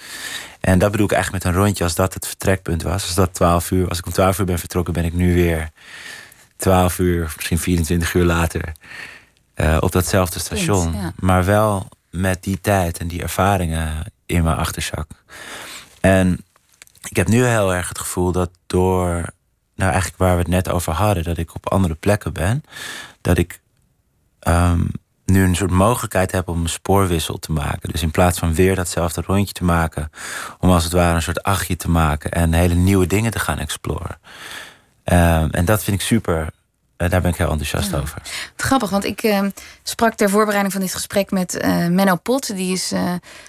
[0.62, 3.02] En dat bedoel ik eigenlijk met een rondje, als dat het vertrekpunt was.
[3.02, 5.70] Als dat 12 uur, als ik om 12 uur ben vertrokken, ben ik nu weer
[6.56, 8.72] 12 uur, misschien 24 uur later,
[9.54, 10.92] eh, op datzelfde station.
[10.92, 11.12] ja.
[11.16, 15.10] Maar wel met die tijd en die ervaringen in mijn achterzak.
[16.00, 16.44] En
[17.08, 19.24] ik heb nu heel erg het gevoel dat door
[19.74, 22.62] nou eigenlijk waar we het net over hadden, dat ik op andere plekken ben,
[23.20, 23.60] dat ik
[24.38, 24.84] ehm,
[25.24, 27.90] nu een soort mogelijkheid heb om een spoorwissel te maken.
[27.90, 30.10] Dus in plaats van weer datzelfde rondje te maken,
[30.58, 33.58] om als het ware een soort achtje te maken en hele nieuwe dingen te gaan
[33.58, 34.18] exploren.
[35.04, 36.50] Ehm, en dat vind ik super.
[36.98, 38.22] Uh, daar ben ik heel enthousiast over.
[38.56, 39.40] Grappig, want ik uh,
[39.82, 42.56] sprak ter voorbereiding van dit gesprek met uh, Menno Pot.
[42.56, 42.92] Die is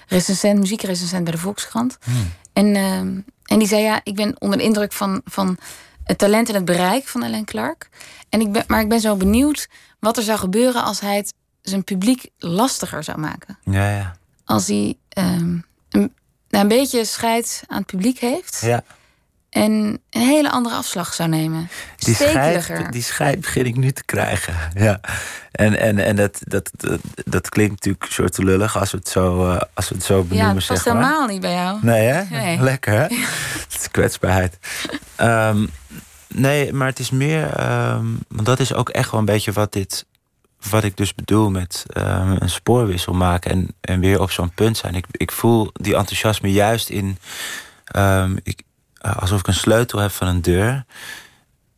[0.07, 1.97] recensent, muziekrecensent bij de Volkskrant.
[2.03, 2.31] Hmm.
[2.53, 5.57] En, ehm, en die zei, ja, ik ben onder de indruk van, van
[6.03, 7.89] het talent en het bereik van Alain Clark.
[8.29, 11.33] En ik ben, maar ik ben zo benieuwd wat er zou gebeuren als hij het
[11.63, 13.57] zijn publiek lastiger zou maken.
[13.63, 14.15] Ja, ja.
[14.45, 16.13] Als hij um, een,
[16.49, 18.59] nou, een beetje scheid aan het publiek heeft.
[18.61, 18.83] Ja.
[19.49, 21.69] En een hele andere afslag zou nemen.
[21.97, 24.55] Die scheid, die scheid begin ik nu te krijgen.
[24.73, 24.99] Ja.
[25.51, 29.51] En, en, en dat, dat, dat, dat klinkt natuurlijk soort lullig als we het zo,
[29.51, 30.47] uh, als we het zo benoemen.
[30.47, 31.79] Ja, dat past helemaal niet bij jou.
[31.81, 32.23] Nee, hè?
[32.23, 32.59] Nee.
[32.71, 33.03] Lekker, hè?
[33.69, 34.57] Het is kwetsbaarheid.
[35.21, 35.69] Um,
[36.27, 37.43] nee, maar het is meer...
[37.43, 40.05] Um, want dat is ook echt wel een beetje wat dit
[40.69, 44.77] wat ik dus bedoel met um, een spoorwissel maken en, en weer op zo'n punt
[44.77, 44.95] zijn.
[44.95, 47.17] Ik, ik voel die enthousiasme juist in.
[47.95, 48.61] Um, ik,
[49.01, 50.85] alsof ik een sleutel heb van een deur.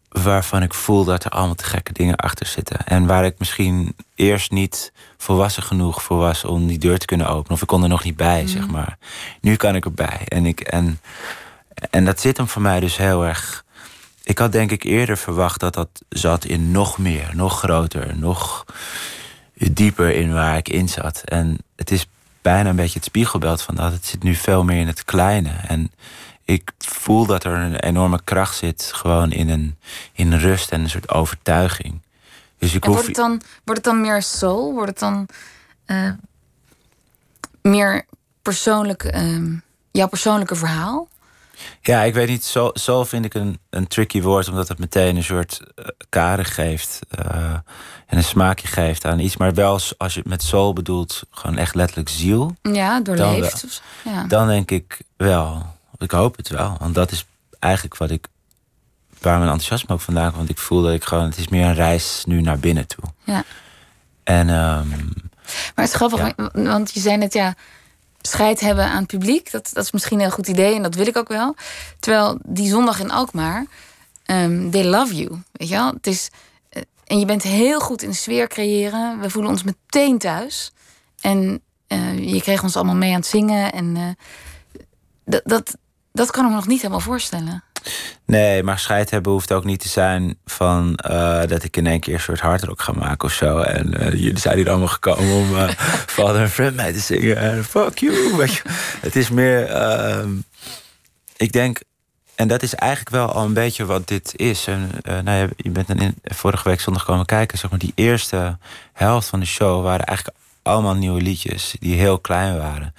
[0.09, 2.85] Waarvan ik voel dat er allemaal te gekke dingen achter zitten.
[2.85, 7.27] En waar ik misschien eerst niet volwassen genoeg voor was om die deur te kunnen
[7.27, 7.51] openen.
[7.51, 8.71] Of ik kon er nog niet bij, zeg mhm.
[8.71, 8.97] maar.
[9.41, 10.21] Nu kan ik erbij.
[10.27, 10.99] En, ik, en,
[11.89, 13.64] en dat zit hem voor mij dus heel erg
[14.25, 18.65] ik had denk ik eerder verwacht dat dat zat in nog meer, nog groter, nog
[19.53, 21.21] dieper in waar ik in zat.
[21.25, 22.07] En het is
[22.41, 23.91] bijna een beetje het spiegelbeeld van dat.
[23.91, 25.49] Het zit nu veel meer in het kleine.
[25.49, 25.91] En
[26.43, 29.77] ik voel dat er een enorme kracht zit, gewoon in een
[30.13, 32.01] in rust en een soort overtuiging.
[32.57, 32.93] Dus ik hoef...
[32.93, 34.73] wordt, het dan, wordt het dan meer soul?
[34.73, 35.27] Wordt het dan
[35.85, 36.11] uh,
[37.61, 38.05] meer
[38.41, 39.59] persoonlijk, uh,
[39.91, 41.07] jouw persoonlijke verhaal?
[41.81, 42.43] Ja, ik weet niet.
[42.43, 46.45] Zo, zo vind ik een, een tricky woord, omdat het meteen een soort uh, kader
[46.45, 46.99] geeft.
[47.19, 47.53] Uh,
[48.05, 49.37] en een smaakje geeft aan iets.
[49.37, 52.55] Maar wel als je het met soul bedoelt, gewoon echt letterlijk ziel.
[52.61, 53.81] Ja, doorleefd.
[54.03, 54.23] Dan, ja.
[54.27, 55.65] dan denk ik wel.
[55.97, 56.75] Ik hoop het wel.
[56.79, 57.25] Want dat is
[57.59, 58.27] eigenlijk wat ik.
[59.21, 60.37] Waar mijn enthousiasme ook vandaan komt.
[60.37, 61.25] Want ik voel dat ik gewoon.
[61.25, 63.03] Het is meer een reis nu naar binnen toe.
[63.23, 63.43] Ja.
[64.23, 64.49] En.
[64.49, 65.13] Um,
[65.45, 67.55] maar het is grappig, want je zei net ja
[68.25, 69.51] scheid hebben aan het publiek.
[69.51, 71.55] Dat, dat is misschien een goed idee en dat wil ik ook wel.
[71.99, 73.65] Terwijl die zondag in Alkmaar,
[74.25, 75.29] um, they love you.
[75.51, 75.87] Weet je wel?
[75.93, 76.29] Het is,
[76.71, 79.19] uh, en je bent heel goed in de sfeer creëren.
[79.19, 80.71] We voelen ons meteen thuis.
[81.21, 83.71] En uh, je kreeg ons allemaal mee aan het zingen.
[83.71, 85.75] En uh, dat,
[86.11, 87.63] dat kan ik me nog niet helemaal voorstellen.
[88.25, 91.99] Nee, maar scheid hebben hoeft ook niet te zijn van uh, dat ik in één
[91.99, 93.59] keer een soort hardrock ga maken of zo.
[93.59, 95.69] En uh, jullie zijn hier allemaal gekomen om uh,
[96.17, 97.37] Father and Friend mee te zingen.
[97.37, 98.35] En fuck you.
[98.37, 98.61] Weet je.
[99.01, 100.25] Het is meer, uh,
[101.37, 101.79] ik denk,
[102.35, 104.67] en dat is eigenlijk wel al een beetje wat dit is.
[104.67, 107.57] En, nou ja, je bent in, vorige week zondag komen kijken.
[107.57, 108.57] Zeg maar, die eerste
[108.93, 112.93] helft van de show waren eigenlijk allemaal nieuwe liedjes die heel klein waren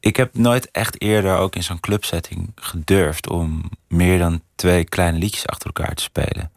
[0.00, 5.18] ik heb nooit echt eerder ook in zo'n clubsetting gedurfd om meer dan twee kleine
[5.18, 6.50] liedjes achter elkaar te spelen.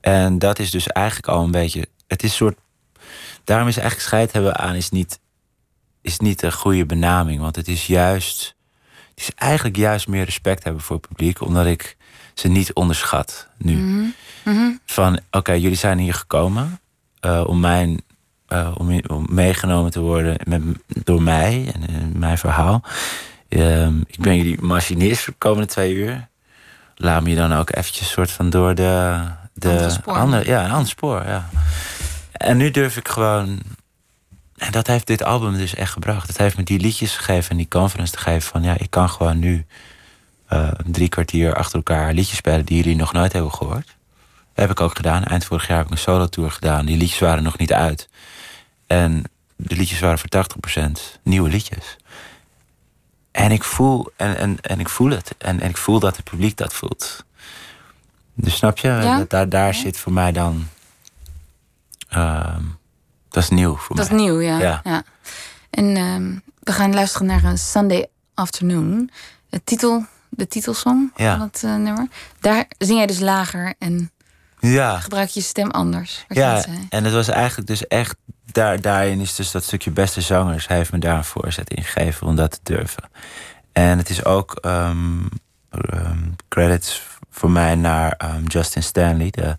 [0.00, 1.88] En dat is dus eigenlijk al een beetje.
[2.06, 2.58] Het is een soort.
[3.44, 5.20] Daarom is eigenlijk scheid hebben aan is niet,
[6.02, 7.40] is niet een goede benaming.
[7.40, 8.54] Want het is juist.
[9.10, 11.96] Het is eigenlijk juist meer respect hebben voor het publiek, omdat ik
[12.34, 13.76] ze niet onderschat nu.
[13.76, 14.06] Mhm.
[14.44, 14.72] Mhm.
[14.84, 16.80] Van oké, jullie zijn hier gekomen
[17.20, 18.00] uh, om mijn
[18.48, 22.82] uh, om, om, meegenomen te worden met, door mij en uh, mijn verhaal.
[23.48, 26.28] Uh, ik ben jullie machinist voor de komende twee uur.
[26.94, 29.20] Laat me je dan ook eventjes soort van door de,
[29.52, 30.14] de andere, spoor.
[30.14, 31.24] andere ja, een ander spoor.
[31.26, 31.48] Ja.
[32.32, 33.60] En nu durf ik gewoon.
[34.56, 36.28] En dat heeft dit album dus echt gebracht.
[36.28, 39.10] Het heeft me die liedjes gegeven en die conference te geven van ja, ik kan
[39.10, 39.66] gewoon nu
[40.52, 43.95] uh, drie kwartier achter elkaar liedjes spelen die jullie nog nooit hebben gehoord.
[44.56, 45.24] Heb ik ook gedaan.
[45.24, 46.86] Eind vorig jaar heb ik een solo tour gedaan.
[46.86, 48.08] Die liedjes waren nog niet uit.
[48.86, 49.24] En
[49.56, 50.28] de liedjes waren voor
[51.18, 51.96] 80% nieuwe liedjes.
[53.30, 55.34] En ik voel, en, en, en ik voel het.
[55.38, 57.24] En, en ik voel dat het publiek dat voelt.
[58.34, 58.88] Dus snap je?
[58.88, 59.24] Ja?
[59.28, 60.68] daar, daar zit voor mij dan.
[62.16, 62.56] Uh,
[63.28, 64.04] dat is nieuw voor mij.
[64.04, 64.80] Dat is nieuw, ja.
[64.84, 65.02] ja.
[65.70, 69.10] En uh, we gaan luisteren naar een Sunday Afternoon.
[69.48, 72.08] De titel, de titelsong van het uh, nummer.
[72.40, 74.10] Daar zing jij dus lager en
[74.72, 74.98] ja.
[74.98, 76.24] gebruik je stem anders.
[76.28, 78.16] Ja, en het was eigenlijk dus echt
[78.56, 80.68] daar, daarin is dus dat stukje beste zangers.
[80.68, 83.02] Hij heeft me daar een voorzet in gegeven om dat te durven.
[83.72, 85.28] En het is ook um,
[85.94, 89.58] um, credits voor mij naar um, Justin Stanley, de,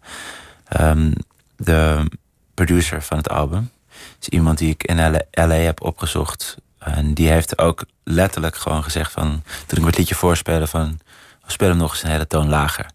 [1.56, 2.10] de
[2.54, 3.72] producer van het album.
[4.20, 6.58] is iemand die ik in LA, heb opgezocht.
[6.80, 9.43] En die heeft ook letterlijk gewoon gezegd van...
[9.65, 11.00] toen ik het liedje voorspelde van...
[11.46, 12.86] speel hem nog eens een hele toon lager.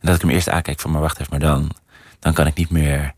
[0.00, 1.70] En dat ik hem eerst aankijk van, maar wacht even, maar dan,
[2.18, 3.14] dan kan ik niet meer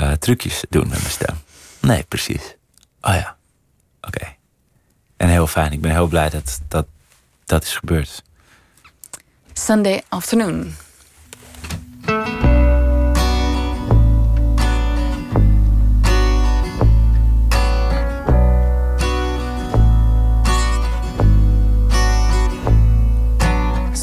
[0.00, 1.36] uh, trucjes doen met mijn stem.
[1.80, 2.56] Nee, precies.
[3.00, 3.36] Oh ja,
[4.00, 4.34] oké.
[5.16, 5.72] En heel fijn.
[5.72, 6.86] Ik ben heel blij dat dat,
[7.44, 8.22] dat is gebeurd.
[9.52, 10.74] Sunday afternoon.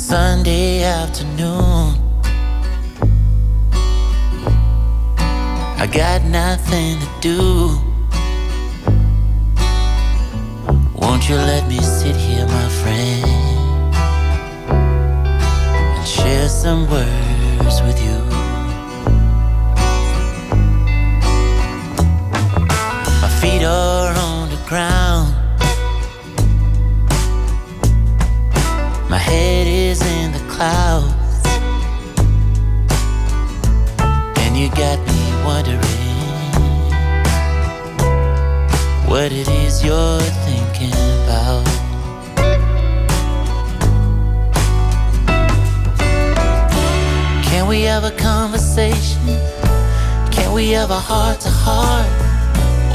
[0.07, 1.99] Sunday afternoon.
[5.77, 7.77] I got nothing to do.
[10.95, 13.25] Won't you let me sit here, my friend,
[15.97, 18.26] and share some words with you?
[39.27, 41.65] What it is you're thinking about.
[47.43, 49.21] Can we have a conversation?
[50.31, 52.07] Can we have a heart to heart?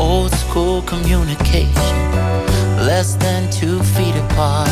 [0.00, 1.98] Old school communication,
[2.88, 4.70] less than two feet apart.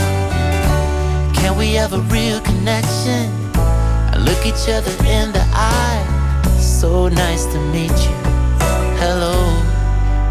[1.37, 3.29] Can we have a real connection?
[4.25, 6.57] Look each other in the eye.
[6.59, 8.17] So nice to meet you.
[9.03, 9.35] Hello,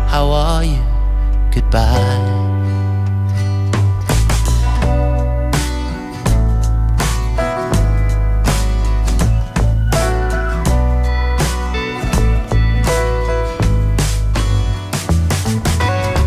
[0.08, 0.89] how are you?
[1.52, 2.38] Goodbye.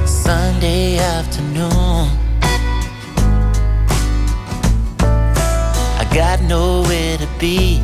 [0.06, 2.08] Sunday afternoon.
[5.98, 7.80] I got nowhere to be.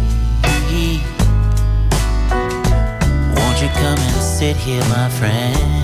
[3.35, 5.78] Won't you come and sit here, my friend,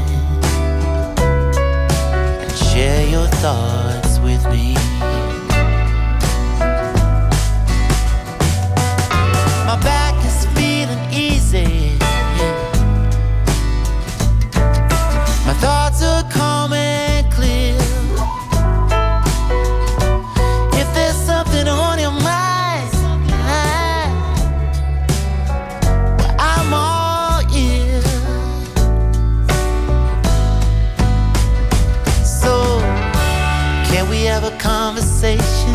[35.25, 35.73] conversation?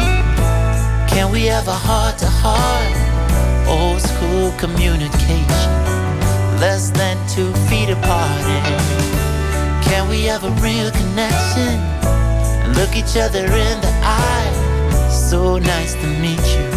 [1.07, 2.95] Can we have a heart to heart?
[3.67, 5.71] Old school communication,
[6.59, 8.43] less than two feet apart.
[9.83, 11.73] Can we have a real connection
[12.62, 15.09] and look each other in the eye?
[15.09, 16.69] So nice to meet you.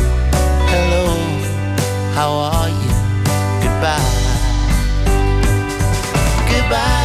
[0.73, 1.07] Hello,
[2.15, 2.93] how are you?
[3.63, 4.23] Goodbye.
[6.51, 7.02] Goodbye.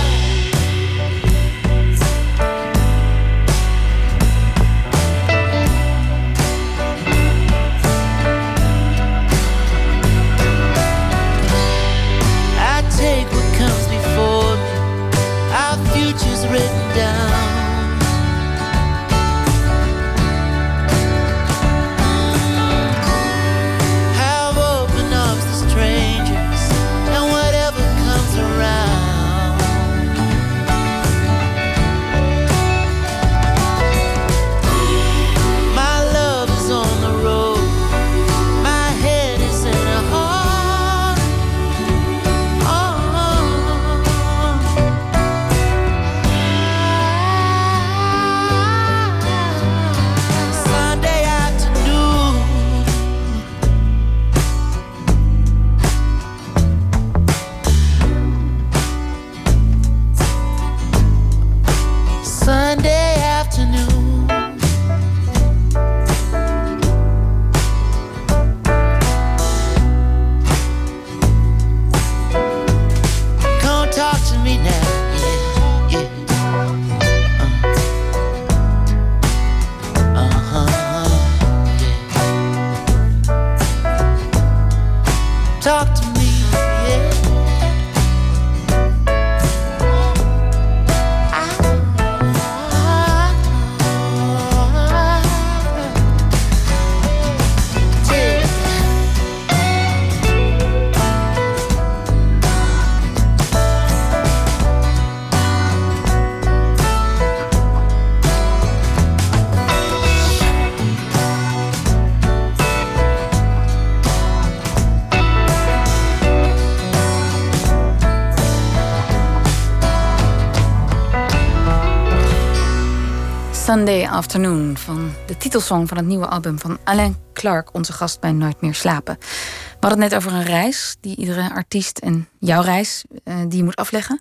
[123.78, 128.32] Sunday Afternoon van de titelsong van het nieuwe album van Alain Clark, onze gast bij
[128.32, 129.18] Nooit meer slapen.
[129.20, 133.58] We hadden het net over een reis die iedere artiest en jouw reis uh, die
[133.58, 134.20] je moet afleggen.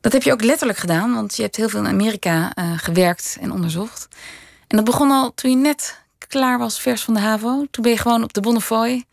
[0.00, 3.36] Dat heb je ook letterlijk gedaan, want je hebt heel veel in Amerika uh, gewerkt
[3.40, 4.08] en onderzocht.
[4.66, 7.66] En dat begon al toen je net klaar was, vers van de HAVO.
[7.70, 9.04] Toen ben je gewoon op de Bonnefoy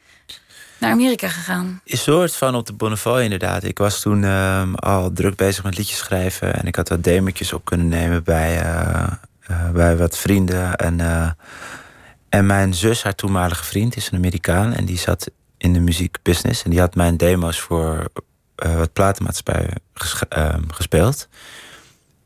[0.79, 1.81] naar Amerika gegaan.
[1.85, 3.63] Een soort van op de Bonnefoy inderdaad.
[3.63, 6.55] Ik was toen uh, al druk bezig met liedjes schrijven.
[6.55, 9.11] En ik had wat demetjes op kunnen nemen bij, uh,
[9.73, 10.75] bij wat vrienden.
[10.75, 10.99] En,
[12.29, 14.73] en mijn zus, haar toenmalige vriend, is een Amerikaan.
[14.73, 16.63] En die zat in de muziekbusiness.
[16.63, 18.11] En die had mijn demo's voor
[18.55, 21.27] wat platenmaatschappijen ges ehm, gespeeld.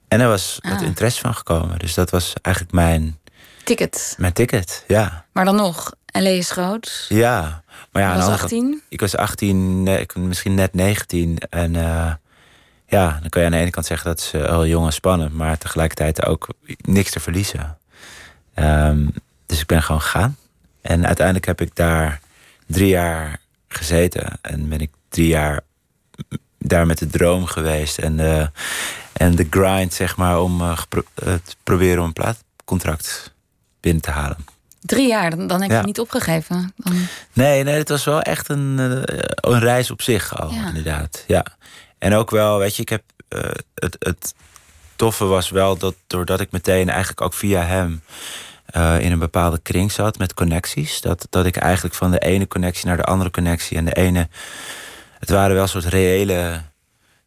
[0.08, 0.72] En er was ah.
[0.72, 1.80] wat interesse van gekomen.
[1.80, 3.20] Dus dat was eigenlijk mijn...
[3.64, 4.16] Ticket.
[4.18, 5.26] Mijn ticket, ja.
[5.32, 6.30] Maar dan nog, L.A.
[6.30, 7.06] is groot.
[7.10, 7.64] Ja.
[7.92, 8.82] Maar ja, was 18?
[8.90, 11.38] Ik was 18, nee, ik, misschien net 19.
[11.38, 12.14] En uh,
[12.88, 15.34] ja, dan kan je aan de ene kant zeggen dat is wel jong en spannend,
[15.34, 16.48] maar tegelijkertijd ook
[16.82, 17.78] niks te verliezen.
[18.56, 19.14] Um,
[19.46, 20.38] dus ik ben gewoon gegaan.
[20.82, 22.20] En uiteindelijk heb ik daar
[22.68, 24.40] drie jaar gezeten.
[24.42, 25.62] En ben ik drie jaar
[26.58, 27.98] daar met de droom geweest.
[27.98, 28.48] En, uh,
[29.14, 30.78] en de grind, zeg maar, om uh,
[31.24, 33.34] te proberen om een plaatcontract
[33.80, 34.38] binnen te halen.
[34.82, 36.74] Drie jaar, dan, dan heb je niet opgegeven.
[36.76, 37.08] Dan...
[37.34, 41.24] Nee, nee, het was wel echt een, eh, een reis op zich al, inderdaad.
[41.28, 41.46] Ja.
[41.98, 43.42] En ook wel, weet je, ik heb uh,
[43.74, 44.34] het, het
[44.96, 48.02] toffe was wel dat doordat ik meteen eigenlijk ook via hem
[48.76, 52.48] uh, in een bepaalde kring zat met connecties, dat, dat ik eigenlijk van de ene
[52.48, 54.28] connectie naar de andere connectie en de ene.
[55.20, 56.62] Het waren wel soort reële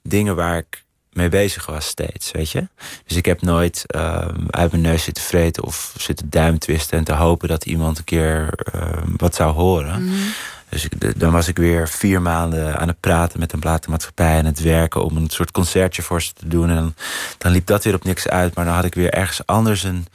[0.02, 2.68] dingen waar ik mee bezig was steeds, weet je.
[3.06, 7.12] Dus ik heb nooit uh, uit mijn neus zitten vreten of zitten duimtwisten en te
[7.12, 8.82] hopen dat iemand een keer uh,
[9.16, 9.94] wat zou horen.
[9.94, 10.32] -hmm.
[10.70, 14.60] Dus dan was ik weer vier maanden aan het praten met een platenmaatschappij en het
[14.60, 16.70] werken om een soort concertje voor ze te doen.
[16.70, 16.96] En
[17.38, 20.06] dan, liep dat weer op niks uit, maar dan had ik weer ergens anders een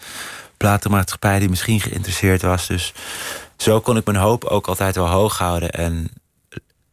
[0.58, 2.68] platenmaatschappij die misschien geïnteresseerd was.
[2.68, 2.94] Dus
[3.58, 6.10] zo kon ik mijn hoop ook altijd wel hoog houden en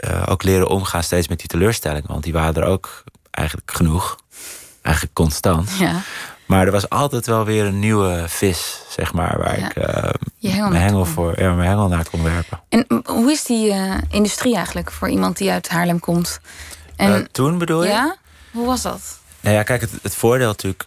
[0.05, 2.09] uh, ook leren omgaan steeds met die teleurstellingen.
[2.09, 4.17] Want die waren er ook eigenlijk genoeg.
[4.83, 5.71] Eigenlijk constant.
[5.79, 6.01] Ja.
[6.53, 9.69] Maar er was altijd wel weer een nieuwe vis, zeg maar, waar ja.
[9.69, 12.61] ik uh, mijn, hengel voor, ja, mijn hengel naar kon werpen.
[12.69, 16.41] En hoe is die uh, industrie eigenlijk voor iemand die uit Haarlem komt?
[16.97, 17.89] En, uh, toen bedoel je?
[17.89, 18.17] Ja,
[18.51, 19.21] hoe was dat?
[19.41, 20.87] Nou ja, kijk, het, het voordeel natuurlijk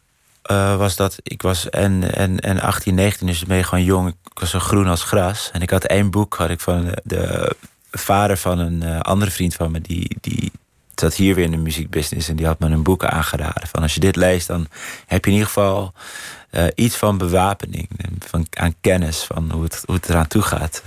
[0.78, 4.08] was dat ik was en, en, en 18, 19, dus ben je gewoon jong.
[4.10, 5.50] Ik was zo groen als gras.
[5.54, 7.56] En ik had één boek had ik van de, de
[7.92, 10.52] vader van een andere vriend van me, die, die
[11.00, 13.68] zat hier weer in de muziekbusiness en die had me een boek aangeraden.
[13.68, 14.68] Van als je dit leest, dan
[15.06, 15.94] heb je in ieder geval
[16.52, 17.90] uh, iets van bewapening,
[18.20, 20.84] van, aan kennis van hoe het, hoe het eraan toe gaat.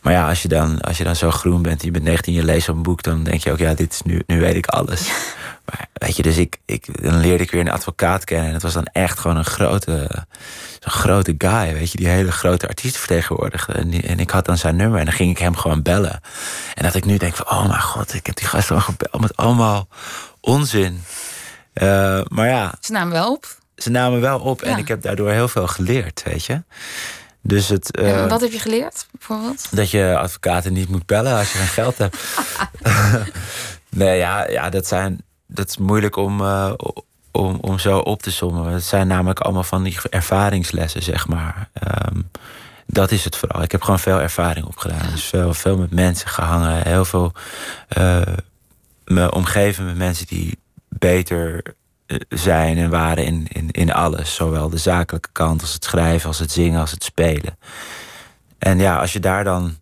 [0.00, 2.32] Maar ja, als je, dan, als je dan zo groen bent en je bent 19
[2.32, 4.66] je leest een boek, dan denk je ook, ja, dit is nu, nu weet ik
[4.66, 5.08] alles.
[5.64, 8.46] Maar weet je, dus ik, ik, dan leerde ik weer een advocaat kennen.
[8.46, 10.08] En het was dan echt gewoon een grote,
[10.80, 13.72] zo'n grote guy, weet je, die hele grote artiesten vertegenwoordigde.
[13.72, 16.20] En, die, en ik had dan zijn nummer en dan ging ik hem gewoon bellen.
[16.74, 19.20] En dat ik nu denk van, oh mijn god, ik heb die gast al gebeld
[19.20, 19.88] met allemaal
[20.40, 21.02] onzin.
[21.74, 22.74] Uh, maar ja.
[22.80, 23.56] Ze namen wel op.
[23.76, 24.70] Ze namen wel op ja.
[24.70, 26.62] en ik heb daardoor heel veel geleerd, weet je.
[27.42, 29.76] Dus het, uh, wat heb je geleerd, bijvoorbeeld?
[29.76, 32.16] Dat je advocaten niet moet bellen als je geen geld hebt.
[34.00, 36.72] nee, ja, ja dat, zijn, dat is moeilijk om, uh,
[37.30, 38.72] om, om zo op te sommen.
[38.72, 41.68] Het zijn namelijk allemaal van die ervaringslessen, zeg maar.
[42.12, 42.30] Um,
[42.86, 43.62] dat is het vooral.
[43.62, 45.04] Ik heb gewoon veel ervaring opgedaan.
[45.04, 45.10] Ja.
[45.10, 46.86] Dus veel, veel met mensen gehangen.
[46.86, 47.32] Heel veel
[47.98, 48.20] uh,
[49.04, 51.62] me omgeven met mensen die beter
[52.28, 54.34] zijn en waren in, in, in alles.
[54.34, 57.58] Zowel de zakelijke kant als het schrijven, als het zingen, als het spelen.
[58.58, 59.78] En ja, als je daar dan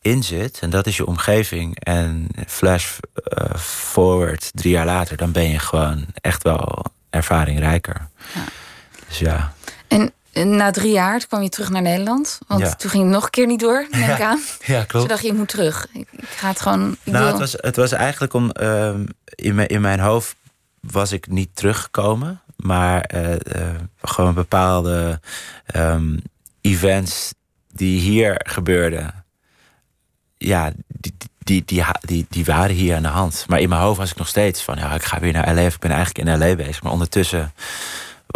[0.00, 2.98] in zit, en dat is je omgeving, en flash
[3.38, 8.08] uh, forward drie jaar later, dan ben je gewoon echt wel ervaringrijker.
[8.34, 8.44] Ja.
[9.08, 9.52] Dus ja.
[9.88, 12.38] En na drie jaar kwam je terug naar Nederland.
[12.46, 12.74] Want ja.
[12.74, 14.18] toen ging het nog een keer niet door, ik ja.
[14.18, 14.40] aan.
[14.64, 14.90] Ja, klopt.
[14.90, 15.86] Toen dacht je, ik moet terug.
[15.92, 16.96] Ik, ik ga het gewoon...
[17.02, 17.26] Ik nou, wil...
[17.26, 18.50] het, was, het was eigenlijk om...
[18.60, 18.90] Uh,
[19.24, 20.36] in, mijn, in mijn hoofd
[20.80, 22.40] was ik niet teruggekomen.
[22.56, 23.38] Maar uh, uh,
[24.02, 25.20] gewoon bepaalde
[25.76, 26.22] um,
[26.60, 27.34] events
[27.72, 29.24] die hier gebeurden.
[30.38, 31.64] Ja, die, die,
[32.00, 33.44] die, die, waren hier aan de hand.
[33.48, 34.76] Maar in mijn hoofd was ik nog steeds van...
[34.76, 35.60] ja, ik ga weer naar L.A.
[35.60, 36.56] ik ben eigenlijk in L.A.
[36.56, 36.82] bezig.
[36.82, 37.52] Maar ondertussen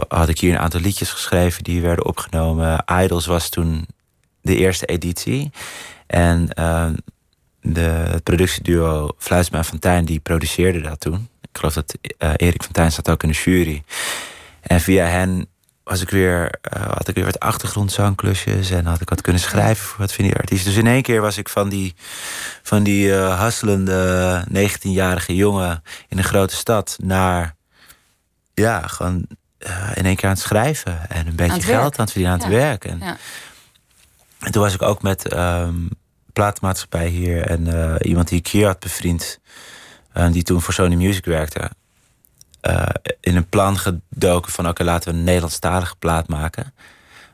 [0.09, 1.63] had ik hier een aantal liedjes geschreven...
[1.63, 2.85] die werden opgenomen.
[3.03, 3.87] Idols was toen
[4.41, 5.51] de eerste editie.
[6.07, 6.91] En uh,
[7.61, 10.05] de, het productieduo Fluitsma en Fontijn...
[10.05, 11.29] die produceerde dat toen.
[11.53, 13.83] Ik geloof dat uh, Erik van Tijn zat ook in de jury.
[14.61, 15.47] En via hen
[15.85, 19.85] was ik weer, uh, had ik weer wat achtergrondzangklusjes en had ik wat kunnen schrijven
[19.87, 20.69] voor wat van die artiesten.
[20.71, 21.95] Dus in één keer was ik van die,
[22.63, 27.55] van die uh, hasselende 19-jarige jongen in een grote stad naar,
[28.55, 29.27] ja, gewoon
[29.59, 31.11] eh, in één keer aan het schrijven.
[31.11, 31.99] En een beetje geld werk.
[31.99, 32.57] aan het verdienen, aan Ja.
[32.57, 32.85] het werk.
[32.85, 33.17] En, Ja.
[34.41, 35.75] en toen was ik ook met ehm
[36.33, 37.47] platenmaatschappij hier.
[37.47, 39.41] En eh, iemand die ik hier had bevriend.
[40.33, 41.71] Die toen voor Sony Music werkte.
[42.61, 42.87] eh,
[43.21, 44.69] in een plan gedoken van...
[44.69, 46.75] oké, laten we een Nederlandstalige plaat maken.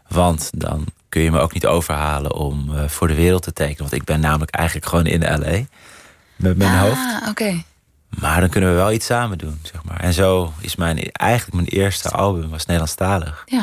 [0.08, 3.78] Want dan kun je me ook niet overhalen om eh, voor de wereld te tekenen.
[3.78, 5.62] Want ik ben namelijk eigenlijk gewoon in L.A.
[6.36, 6.96] Met mijn hoofd.
[7.22, 7.62] Ah, oké.
[8.20, 10.00] Maar dan kunnen we wel iets samen doen, zeg maar.
[10.00, 13.42] En zo is mijn, eigenlijk mijn eerste album was Nederlandstalig.
[13.46, 13.60] Ja.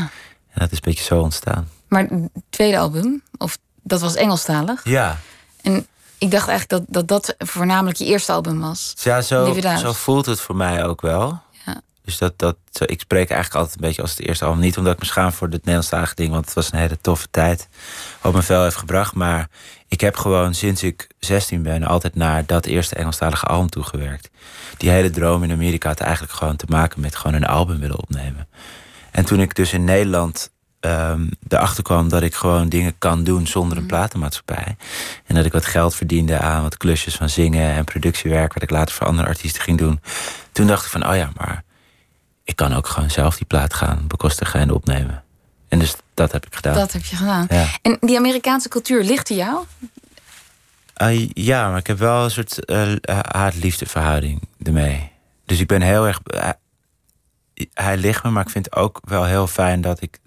[0.50, 1.70] En dat is een beetje zo ontstaan.
[1.88, 4.82] Maar het tweede album, of dat was Engelstalig.
[4.84, 5.18] Ja,
[5.62, 5.88] En
[6.26, 7.08] ik dacht eigenlijk dat dat,
[7.38, 8.94] dat voornamelijk je eerste album was.
[8.98, 9.46] ja zo,
[9.78, 11.42] zo voelt het voor mij ook wel.
[11.66, 11.82] Ja.
[12.06, 14.60] Dus dat, dat, zo- ik spreek eigenlijk altijd een beetje als het eerste album.
[14.60, 17.28] Niet omdat ik me schaam voor het Nederlandstalige ding, want het was een hele toffe
[17.32, 17.68] tijd.
[18.22, 19.14] Wat me veel heeft gebracht.
[19.14, 19.48] Maar
[19.88, 24.30] ik heb gewoon sinds ik 16 ben altijd naar dat eerste Engelstalige album toegewerkt.
[24.78, 28.00] Die hele droom in Amerika had eigenlijk gewoon te maken met gewoon een album willen
[28.02, 28.48] opnemen.
[29.12, 30.50] En toen ik dus in Nederland
[30.86, 34.76] ehm erachter kwam dat ik gewoon dingen kan doen zonder een platenmaatschappij.
[35.26, 38.70] En dat ik wat geld verdiende aan wat klusjes van zingen en productiewerk, wat ik
[38.70, 40.00] later voor andere artiesten ging doen.
[40.52, 41.64] Toen dacht ik van, oh ja, maar
[42.44, 45.24] ik kan ook gewoon zelf die plaat gaan bekostigen en opnemen.
[45.68, 46.76] En dus dat heb ik gedaan.
[46.76, 47.48] Dat heb je gedaan.
[47.50, 47.66] Ja.
[47.82, 49.66] En die Amerikaanse cultuur ligt die jou?
[50.94, 55.12] Ah, ja, maar ik heb wel een soort eh, haat-liefde verhouding ermee.
[55.46, 56.20] Dus ik ben heel erg.
[57.74, 60.20] hij ligt me, maar ik vind het ook wel heel fijn dat ik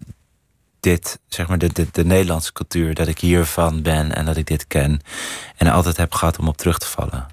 [0.80, 4.46] dit, zeg maar, de, de, de Nederlandse cultuur, dat ik hiervan ben en dat ik
[4.46, 5.00] dit ken.
[5.56, 7.26] En altijd heb gehad om op terug te vallen.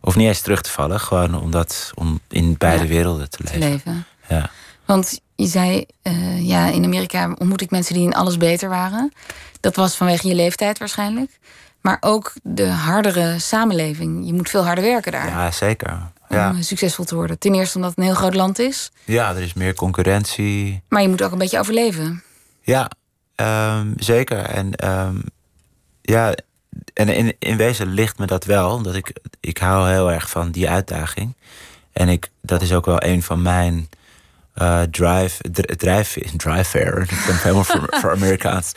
[0.00, 3.58] Of niet eens terug te vallen, gewoon omdat, om in beide Ja, werelden te Te
[3.58, 4.06] leven.
[4.28, 4.50] Ja.
[4.84, 9.12] Want je zei, eh, ja, in Amerika ontmoet ik mensen die in alles beter waren.
[9.60, 11.38] Dat was vanwege je leeftijd waarschijnlijk.
[11.80, 14.26] Maar ook de hardere samenleving.
[14.26, 15.28] Je moet veel harder werken daar.
[15.28, 15.90] ja, zeker.
[16.28, 16.50] Om Ja.
[16.50, 17.38] eh, succesvol te worden.
[17.38, 18.90] Ten eerste omdat het een heel groot land is.
[19.04, 20.82] ja, er is meer concurrentie.
[20.88, 22.22] Maar je moet ook een beetje overleven.
[22.66, 22.90] Ja,
[23.34, 24.38] ehm, zeker.
[24.38, 25.16] En ehm,
[26.02, 26.34] ja,
[26.94, 28.70] en in, in wezen ligt me dat wel.
[28.70, 31.36] Omdat ik, ik hou heel erg van die uitdaging.
[31.92, 33.88] En ik, dat is ook wel een van mijn
[34.54, 36.36] eh, drive, dr- drijfveren.
[36.46, 38.72] Drijfveren, ik ben helemaal voor, voor Amerikaans.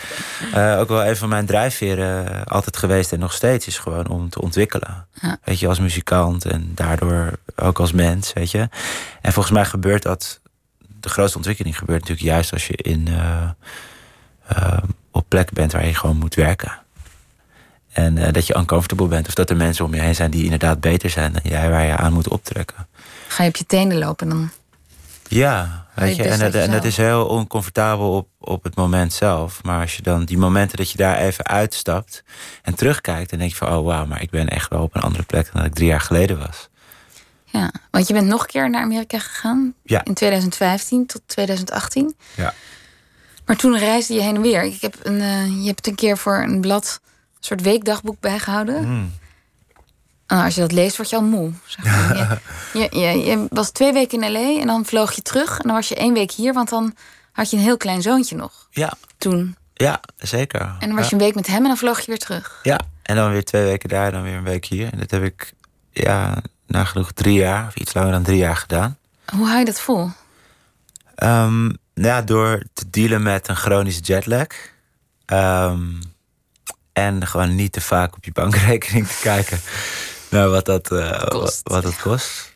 [0.53, 4.29] Eh, ook wel een van mijn drijfveren altijd geweest en nog steeds is gewoon om
[4.29, 5.07] te ontwikkelen.
[5.21, 5.37] Ja.
[5.43, 8.69] Weet je, als muzikant en daardoor ook als mens, weet je.
[9.21, 10.39] En volgens mij gebeurt dat,
[10.99, 13.49] de grootste ontwikkeling gebeurt natuurlijk juist als je in, eh,
[14.47, 16.79] eh, op plekken bent waar je gewoon moet werken.
[17.91, 19.27] En eh, dat je uncomfortable bent.
[19.27, 21.85] Of dat er mensen om je heen zijn die inderdaad beter zijn dan jij, waar
[21.85, 22.87] je aan moet optrekken.
[23.27, 24.49] Ga je op je tenen lopen dan?
[25.27, 26.85] Ja, weet je en, uit dat, en dat jezelf.
[26.85, 29.63] is heel oncomfortabel op, op het moment zelf.
[29.63, 32.23] Maar als je dan die momenten dat je daar even uitstapt
[32.61, 35.01] en terugkijkt, dan denk je van, oh wauw, maar ik ben echt wel op een
[35.01, 36.69] andere plek dan dat ik drie jaar geleden was.
[37.51, 39.73] Ja, want je bent nog een keer naar Amerika gegaan.
[39.83, 40.03] Ja.
[40.03, 42.15] In 2015 tot 2018.
[42.35, 42.53] Ja.
[43.45, 44.63] Maar toen reisde je heen en weer.
[44.63, 48.83] Ik heb een, eh, je hebt een keer voor een blad een soort weekdagboek bijgehouden.
[48.83, 49.11] Hmm.
[50.27, 51.51] Nou, als je dat leest, word je al moe.
[51.65, 52.41] Zeg maar.
[52.73, 54.61] je, je, je, je was twee weken in L.A.
[54.61, 55.57] en dan vloog je terug.
[55.57, 56.95] En dan was je één week hier, want dan
[57.31, 58.67] had je een heel klein zoontje nog.
[58.71, 59.55] Ja, Toen.
[59.73, 60.61] ja, zeker.
[60.61, 62.59] En dan was je een week met hem en dan vloog je weer terug.
[62.63, 64.91] Ja, en dan weer twee weken daar, dan weer een week hier.
[64.91, 65.53] En dat heb ik,
[65.91, 68.97] ja, nagenoeg drie jaar, of iets langer dan drie jaar gedaan.
[69.36, 70.09] Hoe hou je dat vol?
[71.99, 74.47] Nou ja, door te dealen met een chronische jetlag.
[75.26, 75.82] Ehm,
[76.93, 79.59] en gewoon niet te vaak op je bankrekening te kijken
[80.32, 81.61] naar wat dat, eh, Kost.
[81.63, 82.53] wat dat kost.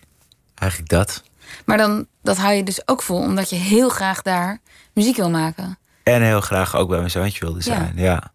[0.55, 1.23] Eigenlijk dat.
[1.65, 4.59] Maar dan, dat hou je dus ook vol, omdat je heel graag daar
[4.93, 5.77] muziek wil maken.
[6.03, 7.93] En heel graag ook bij mijn zoontje wilde zijn.
[7.95, 8.31] Ja.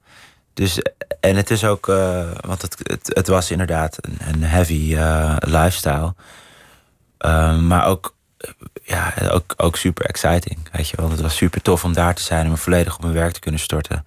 [0.55, 0.81] Dus,
[1.21, 6.15] en het is ook, eh, want het, het, was inderdaad een, een heavy eh, lifestyle.
[7.19, 8.51] Ehm, maar ook, eh,
[8.85, 10.69] ja, ook, ook super exciting.
[10.73, 13.03] Weet je, want het was super tof om daar te zijn en me volledig op
[13.03, 14.05] mijn werk te kunnen storten.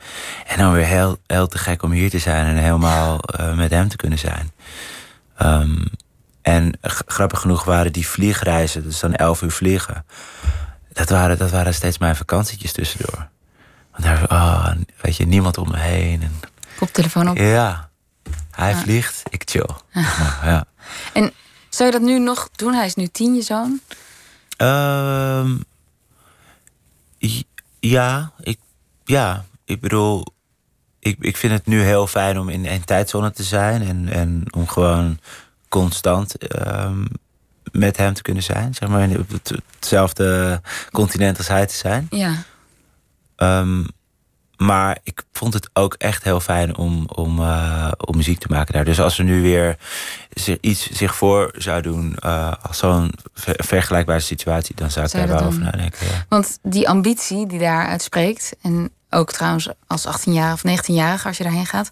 [0.47, 3.71] En dan weer heel, heel te gek om hier te zijn en helemaal eh, met
[3.71, 4.51] hem te kunnen zijn.
[5.37, 5.85] Ehm,
[6.41, 10.05] en grappig genoeg waren die vliegreizen, dus dan elf uur vliegen.
[10.93, 13.27] Dat waren, dat waren steeds mijn vakantietjes tussendoor.
[13.91, 16.21] Want daar, oh, weet je, niemand om me heen.
[16.21, 16.39] En,
[16.81, 17.37] Koptelefoon op.
[17.37, 17.89] ja,
[18.51, 19.69] hij vliegt, ik chill.
[20.43, 20.65] Ja.
[21.13, 21.31] En
[21.69, 22.73] zou je dat nu nog doen?
[22.73, 23.79] Hij is nu tien, je zoon.
[24.57, 25.57] Ehm,
[27.79, 28.59] ja, ik,
[29.03, 30.25] ja, ik bedoel,
[30.99, 34.43] ik, ik vind het nu heel fijn om in een tijdzone te zijn en, en
[34.49, 35.19] om gewoon
[35.69, 37.05] constant ehm,
[37.71, 38.73] met hem te kunnen zijn.
[38.73, 40.61] Zeg maar, op het, hetzelfde
[40.91, 42.07] continent als hij te zijn.
[42.09, 42.43] Ja.
[43.35, 43.83] Ehm,
[44.61, 48.73] maar ik, vond het ook echt heel fijn om, om, uh, om muziek te maken
[48.73, 48.85] daar.
[48.85, 49.77] Dus als er nu weer
[50.29, 53.11] zich, iets zich voor zou doen uh, als zo'n
[53.57, 56.07] vergelijkbare situatie, dan zou ik daar wel over nadenken.
[56.07, 56.25] Ja.
[56.29, 61.43] Want die ambitie die daar uitspreekt, en ook trouwens als 18-jarige of 19-jarige als je
[61.43, 61.91] daarheen gaat,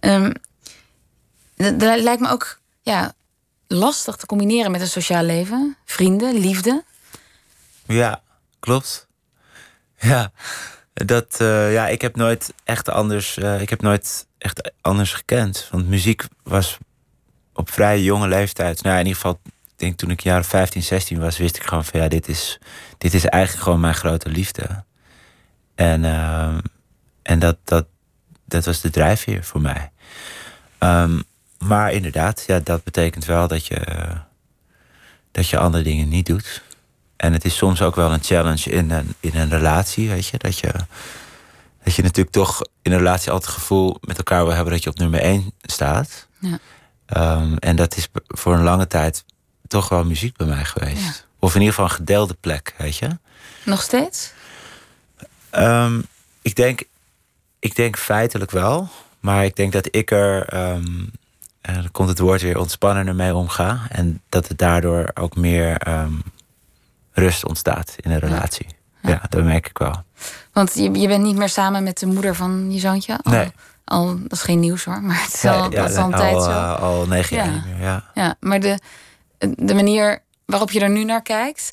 [0.00, 0.32] um,
[1.56, 3.12] dat, dat lijkt me ook ja,
[3.66, 6.84] lastig te combineren met een sociaal leven, vrienden, liefde.
[7.86, 8.22] Ja,
[8.60, 9.06] klopt.
[9.98, 10.32] Ja,
[10.94, 15.68] dat, uh, ja, ik heb nooit echt anders, uh, ik heb nooit echt anders gekend.
[15.70, 16.78] Want muziek was
[17.52, 18.82] op vrij jonge leeftijd.
[18.82, 21.84] Nou, in ieder geval, ik denk toen ik jaren 15, 16 was, wist ik gewoon
[21.84, 22.58] van ja, dit is,
[22.98, 24.84] dit is eigenlijk gewoon mijn grote liefde.
[25.74, 26.58] En, uh,
[27.22, 27.86] en dat, dat,
[28.44, 29.90] dat was de drijfveer voor mij.
[30.78, 31.22] Um,
[31.58, 33.80] maar inderdaad, ja, dat betekent wel dat je,
[35.30, 36.62] dat je andere dingen niet doet.
[37.24, 40.38] En het is soms ook wel een challenge in een, in een relatie, weet je.
[40.38, 40.72] Dat je,
[41.84, 44.82] dat je natuurlijk toch in een relatie altijd het gevoel met elkaar wil hebben dat
[44.82, 46.28] je op nummer één staat.
[46.38, 46.58] Ja.
[47.40, 49.24] Um, en dat is voor een lange tijd
[49.66, 51.02] toch wel muziek bij mij geweest.
[51.02, 51.12] Ja.
[51.38, 53.18] Of in ieder geval een gedeelde plek, weet je.
[53.64, 54.32] Nog steeds?
[55.52, 56.06] Um,
[56.42, 56.82] ik, denk,
[57.58, 58.88] ik denk feitelijk wel.
[59.20, 61.10] Maar ik denk dat ik er, um,
[61.60, 63.86] dan komt het woord weer, ontspannender mee omga.
[63.88, 65.88] En dat het daardoor ook meer
[67.14, 68.66] rust ontstaat in een relatie.
[69.02, 70.02] Ja, ja dat merk ik wel.
[70.52, 73.18] Want je, je bent niet meer samen met de moeder van je zoontje?
[73.22, 73.52] Al, nee.
[73.84, 76.18] Al, dat is geen nieuws hoor, maar het is al, ja, dat is al een
[76.18, 76.50] tijd zo.
[76.50, 78.04] Uh, al negen jaar niet meer, ja.
[78.14, 78.78] Ja, maar de,
[79.56, 81.72] de manier waarop je er nu naar kijkt...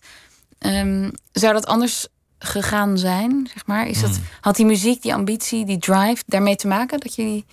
[0.66, 2.08] Um, zou dat anders
[2.40, 3.88] gegaan zijn, zeg maar?
[3.88, 4.24] Is dat, Hmm.
[4.42, 7.00] Had die muziek, die ambitie, die drive daarmee te maken?
[7.00, 7.46] Dat jullie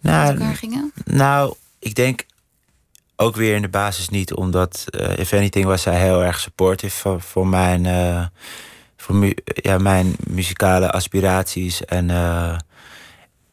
[0.00, 0.92] nou, met elkaar gingen?
[1.04, 2.24] Nou, ik denk
[3.24, 6.96] ook weer in de basis niet, omdat uh, if anything was zij heel erg supportive
[6.96, 8.26] voor, voor mijn, uh,
[8.96, 11.84] voor mu ja, mijn muzikale aspiraties.
[11.84, 12.58] En, uh,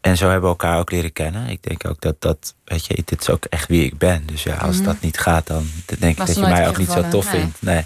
[0.01, 1.47] en zo hebben we elkaar ook leren kennen.
[1.47, 4.25] Ik denk ook dat dat, weet je, dit is ook echt wie ik ben.
[4.25, 4.91] Dus ja, als mm -hmm.
[4.91, 5.65] dat niet gaat, dan
[5.99, 7.41] denk ik dat je mij ook niet zo tof nee.
[7.41, 7.61] vindt.
[7.61, 7.85] Nee.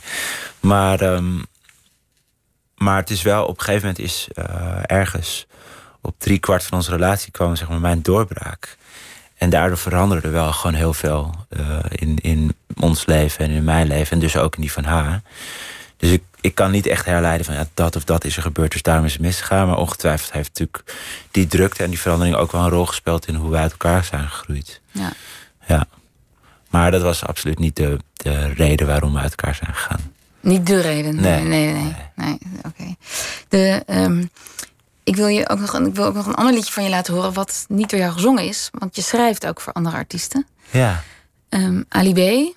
[0.60, 1.46] Maar, um,
[2.76, 4.28] maar het is wel, op een gegeven moment is
[4.86, 5.48] ergens
[6.02, 8.78] op drie kwart van onze relatie kwam zeg maar mijn doorbraak.
[9.36, 13.64] En daardoor veranderde er wel gewoon heel veel uh, in, in ons leven en in
[13.64, 14.12] mijn leven.
[14.12, 15.22] En dus ook in die van haar.
[15.98, 18.72] Dus ik, ik kan niet echt herleiden van ja, dat of dat is er gebeurd,
[18.72, 19.68] dus daarom is het misgegaan.
[19.68, 20.84] Maar ongetwijfeld heeft natuurlijk
[21.32, 24.04] die drukte en die verandering ook wel een rol gespeeld in hoe wij uit elkaar
[24.04, 24.82] zijn gegroeid.
[24.92, 25.12] Ja.
[25.68, 25.86] ja.
[26.70, 30.14] Maar dat was absoluut niet de, de reden waarom we uit elkaar zijn gegaan.
[30.40, 31.16] Niet de reden?
[31.16, 31.74] Nee, nee, nee.
[31.74, 31.96] nee.
[32.16, 32.38] nee.
[32.58, 32.68] Oké.
[32.68, 32.96] Okay.
[33.50, 33.84] De.
[33.88, 34.30] Um,
[35.06, 37.14] ik wil, je ook nog, ik wil ook nog een ander liedje van je laten
[37.14, 37.34] horen...
[37.34, 38.70] wat niet door jou gezongen is.
[38.72, 40.48] Want je schrijft ook voor andere artiesten.
[40.72, 41.04] Ja.
[41.50, 42.54] Um, Ali B.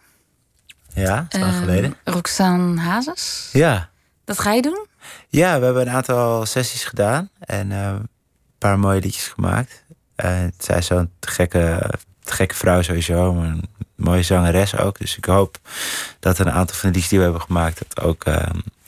[0.94, 1.96] Ja, is lang um, geleden.
[2.04, 3.48] Roxanne Hazes.
[3.52, 3.88] Ja.
[4.24, 4.86] Dat ga je doen?
[5.28, 7.30] Ja, we hebben een aantal sessies gedaan.
[7.38, 8.08] En uh, een
[8.58, 9.84] paar mooie liedjes gemaakt.
[10.16, 11.90] Uh, zij is zo'n gekke,
[12.24, 13.34] gekke vrouw sowieso.
[13.34, 14.98] Maar een mooie zangeres ook.
[14.98, 15.58] Dus ik hoop
[16.20, 17.82] dat een aantal van de liedjes die we hebben gemaakt...
[17.88, 18.36] dat ook uh,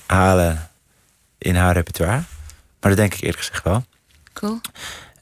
[0.07, 0.71] halen
[1.39, 2.23] in haar repertoire.
[2.81, 3.85] Maar dat denk ik eerlijk gezegd wel.
[4.33, 4.61] Cool.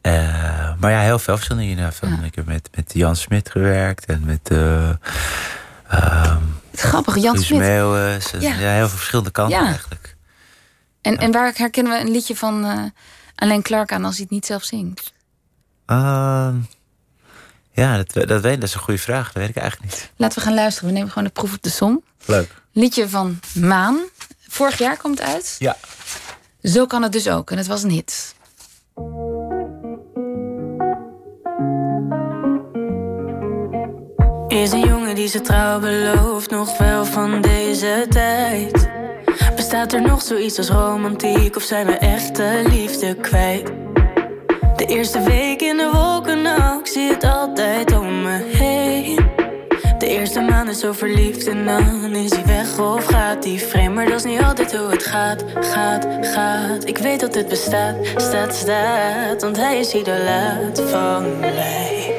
[0.02, 1.92] Uh, maar ja, heel veel verschillende.
[1.92, 2.22] Van, ja.
[2.22, 4.50] Ik heb met, met Jan Smit gewerkt en met.
[4.50, 4.88] Uh,
[5.92, 7.58] um, Grappig, Jan Smit.
[7.58, 8.30] Meeuwis.
[8.30, 8.38] Ja.
[8.38, 8.54] ja.
[8.54, 9.66] heel veel verschillende kanten ja.
[9.66, 10.16] eigenlijk.
[11.00, 12.84] En, en waar herkennen we een liedje van uh,
[13.34, 15.12] Alain Clark aan als hij het niet zelf zingt?
[17.72, 19.26] ja, dat, dat, weet, dat is een goede vraag.
[19.32, 20.10] Dat weet ik eigenlijk niet.
[20.16, 20.88] Laten we gaan luisteren.
[20.88, 22.02] We nemen gewoon de proef op de som.
[22.24, 22.54] Leuk.
[22.72, 23.98] Liedje van Maan.
[24.48, 25.56] Vorig jaar komt het uit.
[25.58, 25.76] Ja.
[26.62, 27.50] Zo kan het dus ook.
[27.50, 28.34] En het was een hit.
[34.48, 38.88] Is een jongen die ze trouw belooft, nog wel van deze tijd.
[39.56, 43.66] Bestaat er nog zoiets als romantiek of zijn we echte liefde kwijt?
[44.76, 49.37] De eerste week in de wolken, nou, ik zie het altijd om me heen.
[50.08, 53.94] De eerste maand is zo verliefd en dan is hij weg of gaat hij vreemd.
[53.94, 56.86] Maar dat is niet altijd hoe het gaat, gaat, gaat.
[56.86, 59.42] Ik weet dat het bestaat, staat, staat.
[59.42, 62.14] Want hij is idolaat van mij.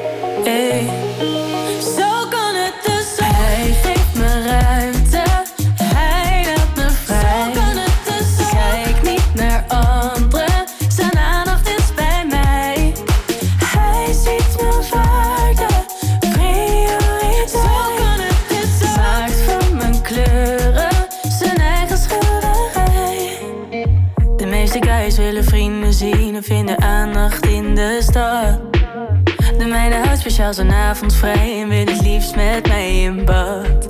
[30.40, 33.88] je als een avond vrij en wil het liefst met mij in bad.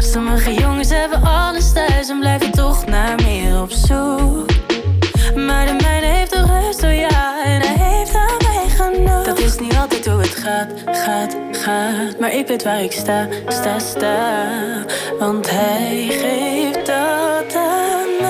[0.00, 4.50] Sommige jongens hebben alles thuis en blijven toch naar meer op zoek.
[5.34, 9.24] Maar de mijne heeft toch rust, oh ja, en hij heeft aan mij genoeg.
[9.24, 12.18] Dat is niet altijd hoe het gaat, gaat, gaat.
[12.20, 14.48] Maar ik weet waar ik sta, sta, sta.
[15.18, 18.21] Want hij geeft dat aan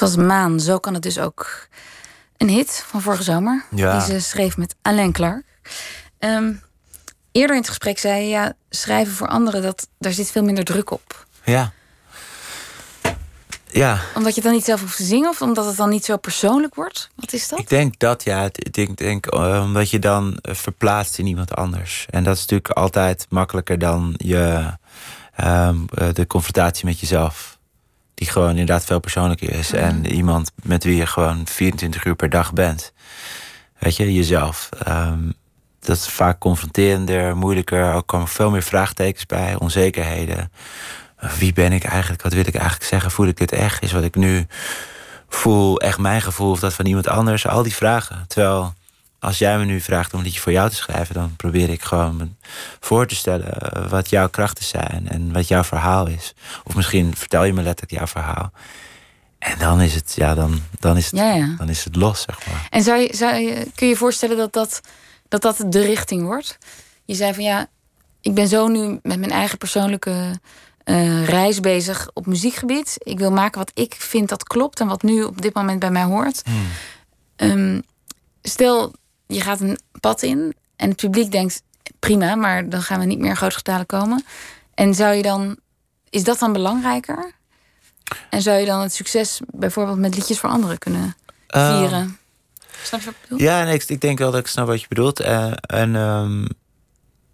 [0.00, 1.68] Was Maan, zo kan het dus ook.
[2.36, 3.64] Een hit van vorige zomer.
[3.74, 3.98] Ja.
[3.98, 5.44] Die ze schreef met Alain Clark.
[6.18, 6.52] Ehm,
[7.32, 10.64] eerder in het gesprek zei je, ja, schrijven voor anderen, dat, daar zit veel minder
[10.64, 11.26] druk op.
[11.44, 11.72] Ja.
[13.72, 16.04] Ja, Omdat je het dan niet zelf hoeft te zingen of omdat het dan niet
[16.04, 17.10] zo persoonlijk wordt?
[17.16, 17.58] Wat is dat?
[17.58, 18.44] ik denk dat, ja.
[18.44, 22.06] Ik denk, denk eh, omdat je dan eh, verplaatst in iemand anders.
[22.10, 24.72] En dat is natuurlijk altijd makkelijker dan je,
[25.36, 27.58] ehm, eh, de confrontatie met jezelf.
[28.20, 29.72] Die gewoon inderdaad veel persoonlijker is.
[29.72, 32.92] En iemand met wie je gewoon 24 uur per dag bent.
[33.78, 34.68] Weet je, jezelf.
[34.84, 35.30] Ehm,
[35.80, 37.92] dat is vaak confronterender, moeilijker.
[37.94, 40.52] Ook komen veel meer vraagtekens bij, onzekerheden.
[41.16, 42.22] Eh, Wie ben ik eigenlijk?
[42.22, 43.10] Wat wil ik eigenlijk zeggen?
[43.10, 43.82] Voel ik dit echt?
[43.82, 44.46] Is wat ik nu
[45.28, 47.46] voel echt mijn gevoel of dat van iemand anders?
[47.46, 48.24] Al die vragen.
[48.26, 48.74] Terwijl
[49.20, 51.82] als jij me nu vraagt om een liedje voor jou te schrijven, dan probeer ik
[51.82, 52.28] gewoon me
[52.80, 56.34] voor te stellen eh, wat jouw krachten zijn en wat jouw verhaal is.
[56.64, 58.52] Of misschien vertel je me letterlijk jouw verhaal.
[59.38, 61.54] En dan is het, ja, dan, dan is het, Ja, ja.
[61.58, 62.66] dan is het los, zeg maar.
[62.70, 64.80] En zou je, zou je, kun je je voorstellen dat dat,
[65.28, 66.58] dat dat de richting wordt?
[67.04, 67.66] Je zei van ja,
[68.20, 70.40] ik ben zo nu met mijn eigen persoonlijke
[70.84, 72.94] eh, reis bezig op muziekgebied.
[72.98, 75.90] Ik wil maken wat ik vind dat klopt en wat nu op dit moment bij
[75.90, 76.42] mij hoort.
[77.36, 77.80] Ehm,
[78.42, 78.94] stel,
[79.30, 81.62] je gaat een pad in en het publiek denkt
[81.98, 84.24] prima, maar dan gaan we niet meer in grote getalen komen.
[84.74, 85.56] En zou je dan,
[86.10, 87.32] is dat dan belangrijker?
[88.30, 91.16] En zou je dan het succes bijvoorbeeld met liedjes voor anderen kunnen
[91.46, 92.18] Ehm, vieren?
[92.82, 93.38] Snap je wat ik bedoel?
[93.38, 95.20] Ja, nee, ik, ik denk wel dat ik snap wat je bedoelt.
[95.20, 96.44] Eh, en ehm,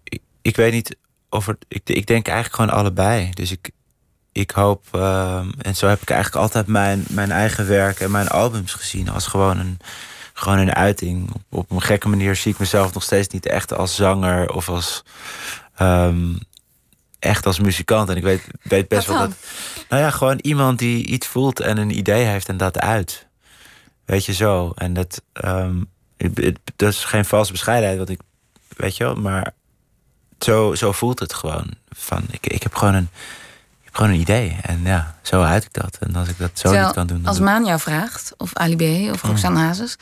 [0.03, 0.95] ik, ik weet niet
[1.29, 1.65] of het.
[1.67, 3.29] Ik, ik denk eigenlijk gewoon allebei.
[3.33, 3.69] Dus ik,
[4.31, 4.85] ik hoop.
[4.91, 9.09] ehm, en zo heb ik eigenlijk altijd mijn, mijn eigen werk en mijn albums gezien
[9.09, 9.77] als gewoon een.
[10.39, 11.29] Gewoon een uiting.
[11.33, 14.69] Op, op een gekke manier zie ik mezelf nog steeds niet echt als zanger of
[14.69, 15.03] als.
[15.75, 16.35] ehm,
[17.19, 18.09] echt als muzikant.
[18.09, 19.31] En ik weet, weet best wel dat.
[19.89, 23.27] Nou ja, gewoon iemand die iets voelt en een idee heeft en dat uit.
[24.05, 24.71] Weet je zo.
[24.75, 25.75] En dat, ehm,
[26.17, 28.19] het- het- dat is geen valse bescheidenheid, wat ik,
[28.75, 29.53] weet je wel, maar
[30.39, 31.69] zo, zo voelt het gewoon.
[31.89, 33.09] Van, ik, ik heb gewoon een,
[33.97, 34.57] gewoon een idee.
[34.61, 35.97] En ja, zo uit ik dat.
[35.99, 38.53] En als ik dat zo Terwijl, niet kan doen, dan als Maan jou vraagt, of
[38.53, 39.95] Ali B, of Roxanne Hazes...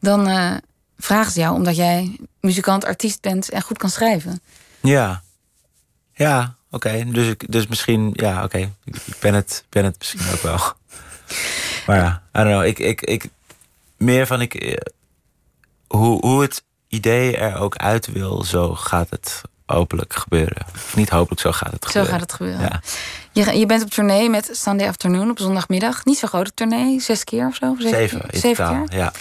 [0.00, 0.54] dan eh,
[0.98, 4.40] vragen ze jou omdat jij muzikant, artiest bent en goed kan schrijven.
[4.80, 5.22] Ja.
[6.12, 7.04] Ja, oké.
[7.06, 8.58] Dus, dus misschien, ja, oké.
[8.58, 10.58] Ik, ik ben, het, ben het misschien ook wel.
[11.86, 12.64] Maar ja, I don't know.
[12.64, 13.28] Ik, ik, ik,
[13.96, 14.54] meer van ik.
[14.54, 14.76] eh,
[15.86, 20.66] Hoe, hoe het idee er ook uit wil, zo gaat het hopelijk gebeuren.
[20.74, 22.10] Of niet hopelijk, zo gaat het Zo gebeuren.
[22.12, 22.60] gaat het gebeuren.
[22.60, 22.80] Ja.
[23.32, 26.04] Je, je bent op tournee met Sunday Afternoon op zondagmiddag.
[26.04, 27.74] Niet zo grote tournee, zes keer of zo?
[27.78, 28.84] Zeven, zeven totaal.
[28.84, 28.98] keer.
[28.98, 29.12] Ja.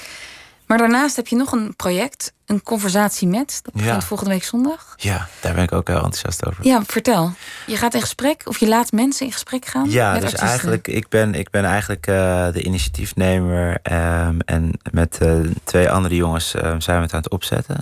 [0.66, 3.60] Maar daarnaast heb je nog een project, een conversatie met.
[3.64, 4.02] Dat begint Ja.
[4.02, 4.94] volgende week zondag.
[4.98, 6.66] ja, daar ben ik ook heel enthousiast over.
[6.68, 7.32] Ja, vertel.
[7.66, 10.48] Je gaat in gesprek, of je laat mensen in gesprek gaan Ja, dus artiesten.
[10.48, 13.80] eigenlijk, ik ben, ik ben eigenlijk eh, de initiatiefnemer.
[13.84, 15.34] ehm, en met eh,
[15.64, 17.82] twee andere jongens ehm, zijn we het aan het opzetten.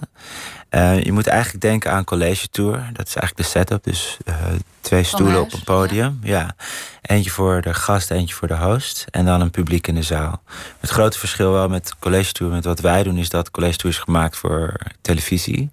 [0.77, 2.89] Eh, je moet eigenlijk denken aan college tour.
[2.93, 3.83] Dat is eigenlijk de setup.
[3.83, 4.35] Dus eh,
[4.81, 6.19] twee stoelen huis, op een podium.
[6.23, 6.55] Ja.
[7.01, 9.05] Eentje voor de gast, eentje voor de host.
[9.09, 10.41] En dan een publiek in de zaal.
[10.79, 13.95] Het grote verschil wel met college tour, met wat wij doen, is dat college tour
[13.95, 15.71] is gemaakt voor televisie.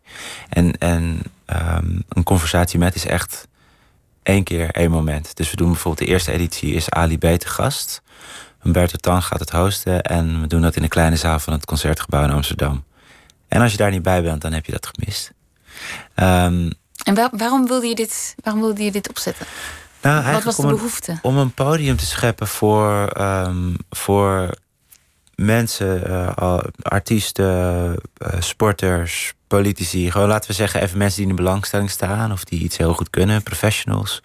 [0.49, 3.49] En, en ehm, een conversatie met is echt
[4.23, 5.37] één keer één moment.
[5.37, 8.03] Dus we doen bijvoorbeeld de eerste editie is Ali B te gast.
[8.63, 10.03] Humberto Tan gaat het hosten.
[10.03, 12.85] En we doen dat in een kleine zaal van het Concertgebouw in Amsterdam.
[13.55, 15.33] En als je daar niet bij bent, dan heb je dat gemist.
[16.15, 16.71] Ehm,
[17.05, 19.47] En waar- waarom, wilde je dit, waarom wilde je dit opzetten?
[20.03, 21.19] nou, Wat was de om een, behoefte?
[21.23, 24.51] om een podium te scheppen voor, ehm, voor
[25.35, 27.97] mensen, uh, artiesten,
[28.39, 32.61] sporters, politici, gewoon laten we zeggen even mensen die in de belangstelling staan of die
[32.63, 34.23] iets heel goed kunnen, professionals.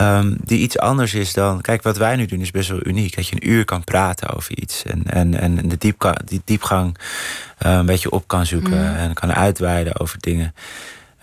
[0.00, 1.60] Um, die iets anders is dan.
[1.60, 3.16] Kijk, wat wij nu doen is best wel uniek.
[3.16, 4.82] Dat je een uur kan praten over iets.
[4.82, 6.98] En, en, en de diepka, die diepgang
[7.66, 8.90] uh, een beetje op kan zoeken.
[8.90, 8.96] Mm.
[8.96, 10.54] En kan uitweiden over dingen.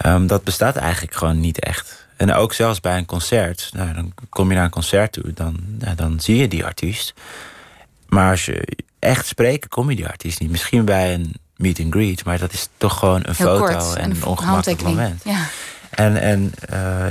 [0.06, 2.08] Um, dat bestaat eigenlijk gewoon niet echt.
[2.18, 3.70] En ook zelfs bij een concert.
[3.74, 5.34] Nou, dan kom je naar een concert toe.
[5.34, 7.14] Dan, nou, dan zie je die artiest.
[8.08, 10.50] Maar als je echt spreken, kom je die artiest niet.
[10.52, 12.26] Misschien bij een meet and greet.
[12.26, 15.22] Maar dat is toch gewoon een Heel foto kort, en een ongemakkelijk moment.
[15.24, 15.46] Ja.
[15.90, 17.08] En, en uh,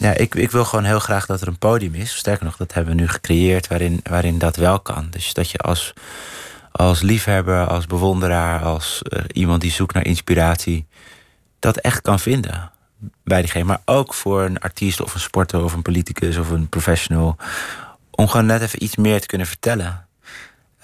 [0.00, 2.16] ja, ik, ik wil gewoon heel graag dat er een podium is.
[2.16, 5.06] Sterker nog, dat hebben we nu gecreëerd waarin, waarin dat wel kan.
[5.10, 5.92] Dus dat je als,
[6.72, 10.86] als liefhebber, als bewonderaar, als uh, iemand die zoekt naar inspiratie,
[11.58, 12.70] dat echt kan vinden
[13.24, 13.64] bij diegene.
[13.64, 17.36] Maar ook voor een artiest of een sporter of een politicus of een professional.
[18.10, 20.06] Om gewoon net even iets meer te kunnen vertellen.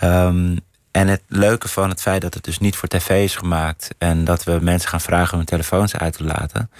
[0.02, 0.58] Um,
[0.97, 4.24] en het leuke van het feit dat het dus niet voor tv is gemaakt en
[4.24, 6.70] dat we mensen gaan vragen om hun telefoons uit te laten,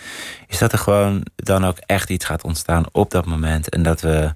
[0.47, 3.69] is dat er gewoon dan ook echt iets gaat ontstaan op dat moment.
[3.69, 4.35] En dat we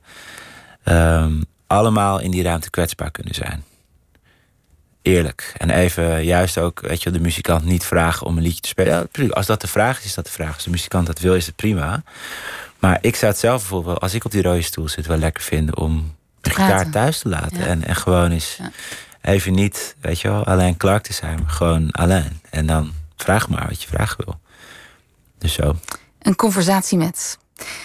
[0.85, 3.65] um, allemaal in die ruimte kwetsbaar kunnen zijn.
[5.03, 5.53] Eerlijk.
[5.57, 9.09] En even juist ook, weet je, de muzikant niet vragen om een liedje te spelen.
[9.13, 10.55] Ja, als dat de vraag is, is dat de vraag.
[10.55, 12.03] Als de muzikant dat wil, is het prima.
[12.79, 15.43] Maar ik zou het zelf bijvoorbeeld, als ik op die rode stoel zit, wel lekker
[15.43, 17.59] vinden om de gitaar thuis te laten.
[17.59, 17.67] Ja.
[17.67, 18.57] En, en gewoon eens.
[18.59, 18.71] Ja
[19.23, 22.41] even niet, weet je wel, alleen Clark te zijn, maar gewoon alleen.
[22.51, 24.41] En dan vraag maar wat je vragen wil.
[25.39, 25.77] Dus zo.
[26.19, 27.39] Een conversatie met.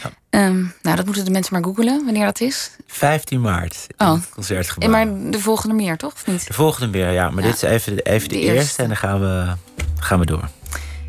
[0.03, 0.11] Ja.
[0.45, 2.71] Um, nou, dat moeten de mensen maar googelen wanneer dat is.
[2.87, 3.87] 15 maart.
[3.97, 4.13] In oh.
[4.13, 4.89] het concertgebouw.
[4.89, 6.13] Maar de volgende meer, toch?
[6.13, 6.47] Of niet?
[6.47, 7.29] De volgende meer, ja.
[7.29, 7.49] Maar ja.
[7.49, 8.59] dit is even, even de, de eerste.
[8.59, 8.81] eerste.
[8.81, 9.53] en dan gaan we,
[9.99, 10.49] gaan we door.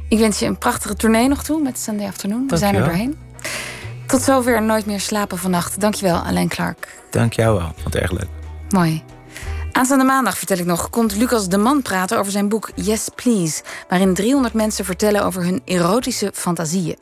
[0.08, 2.48] Ik wens je een prachtige tournee nog toe met Sunday Afternoon.
[2.48, 3.18] We zijn er doorheen.
[4.06, 5.80] Tot zover Nooit meer slapen vannacht.
[5.80, 7.02] Dankjewel, Alain Clark.
[7.10, 7.72] Dank jou wel.
[7.74, 8.28] Vond het erg leuk.
[8.68, 9.04] Mooi.
[9.76, 13.62] Aanstaande maandag, vertel ik nog, komt Lucas de Man praten over zijn boek Yes Please,
[13.88, 16.96] waarin 300 mensen vertellen over hun erotische fantasieën.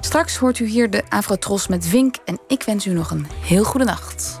[0.00, 3.64] Straks hoort u hier de Afrotros met Vink en ik wens u nog een heel
[3.64, 4.40] goede nacht.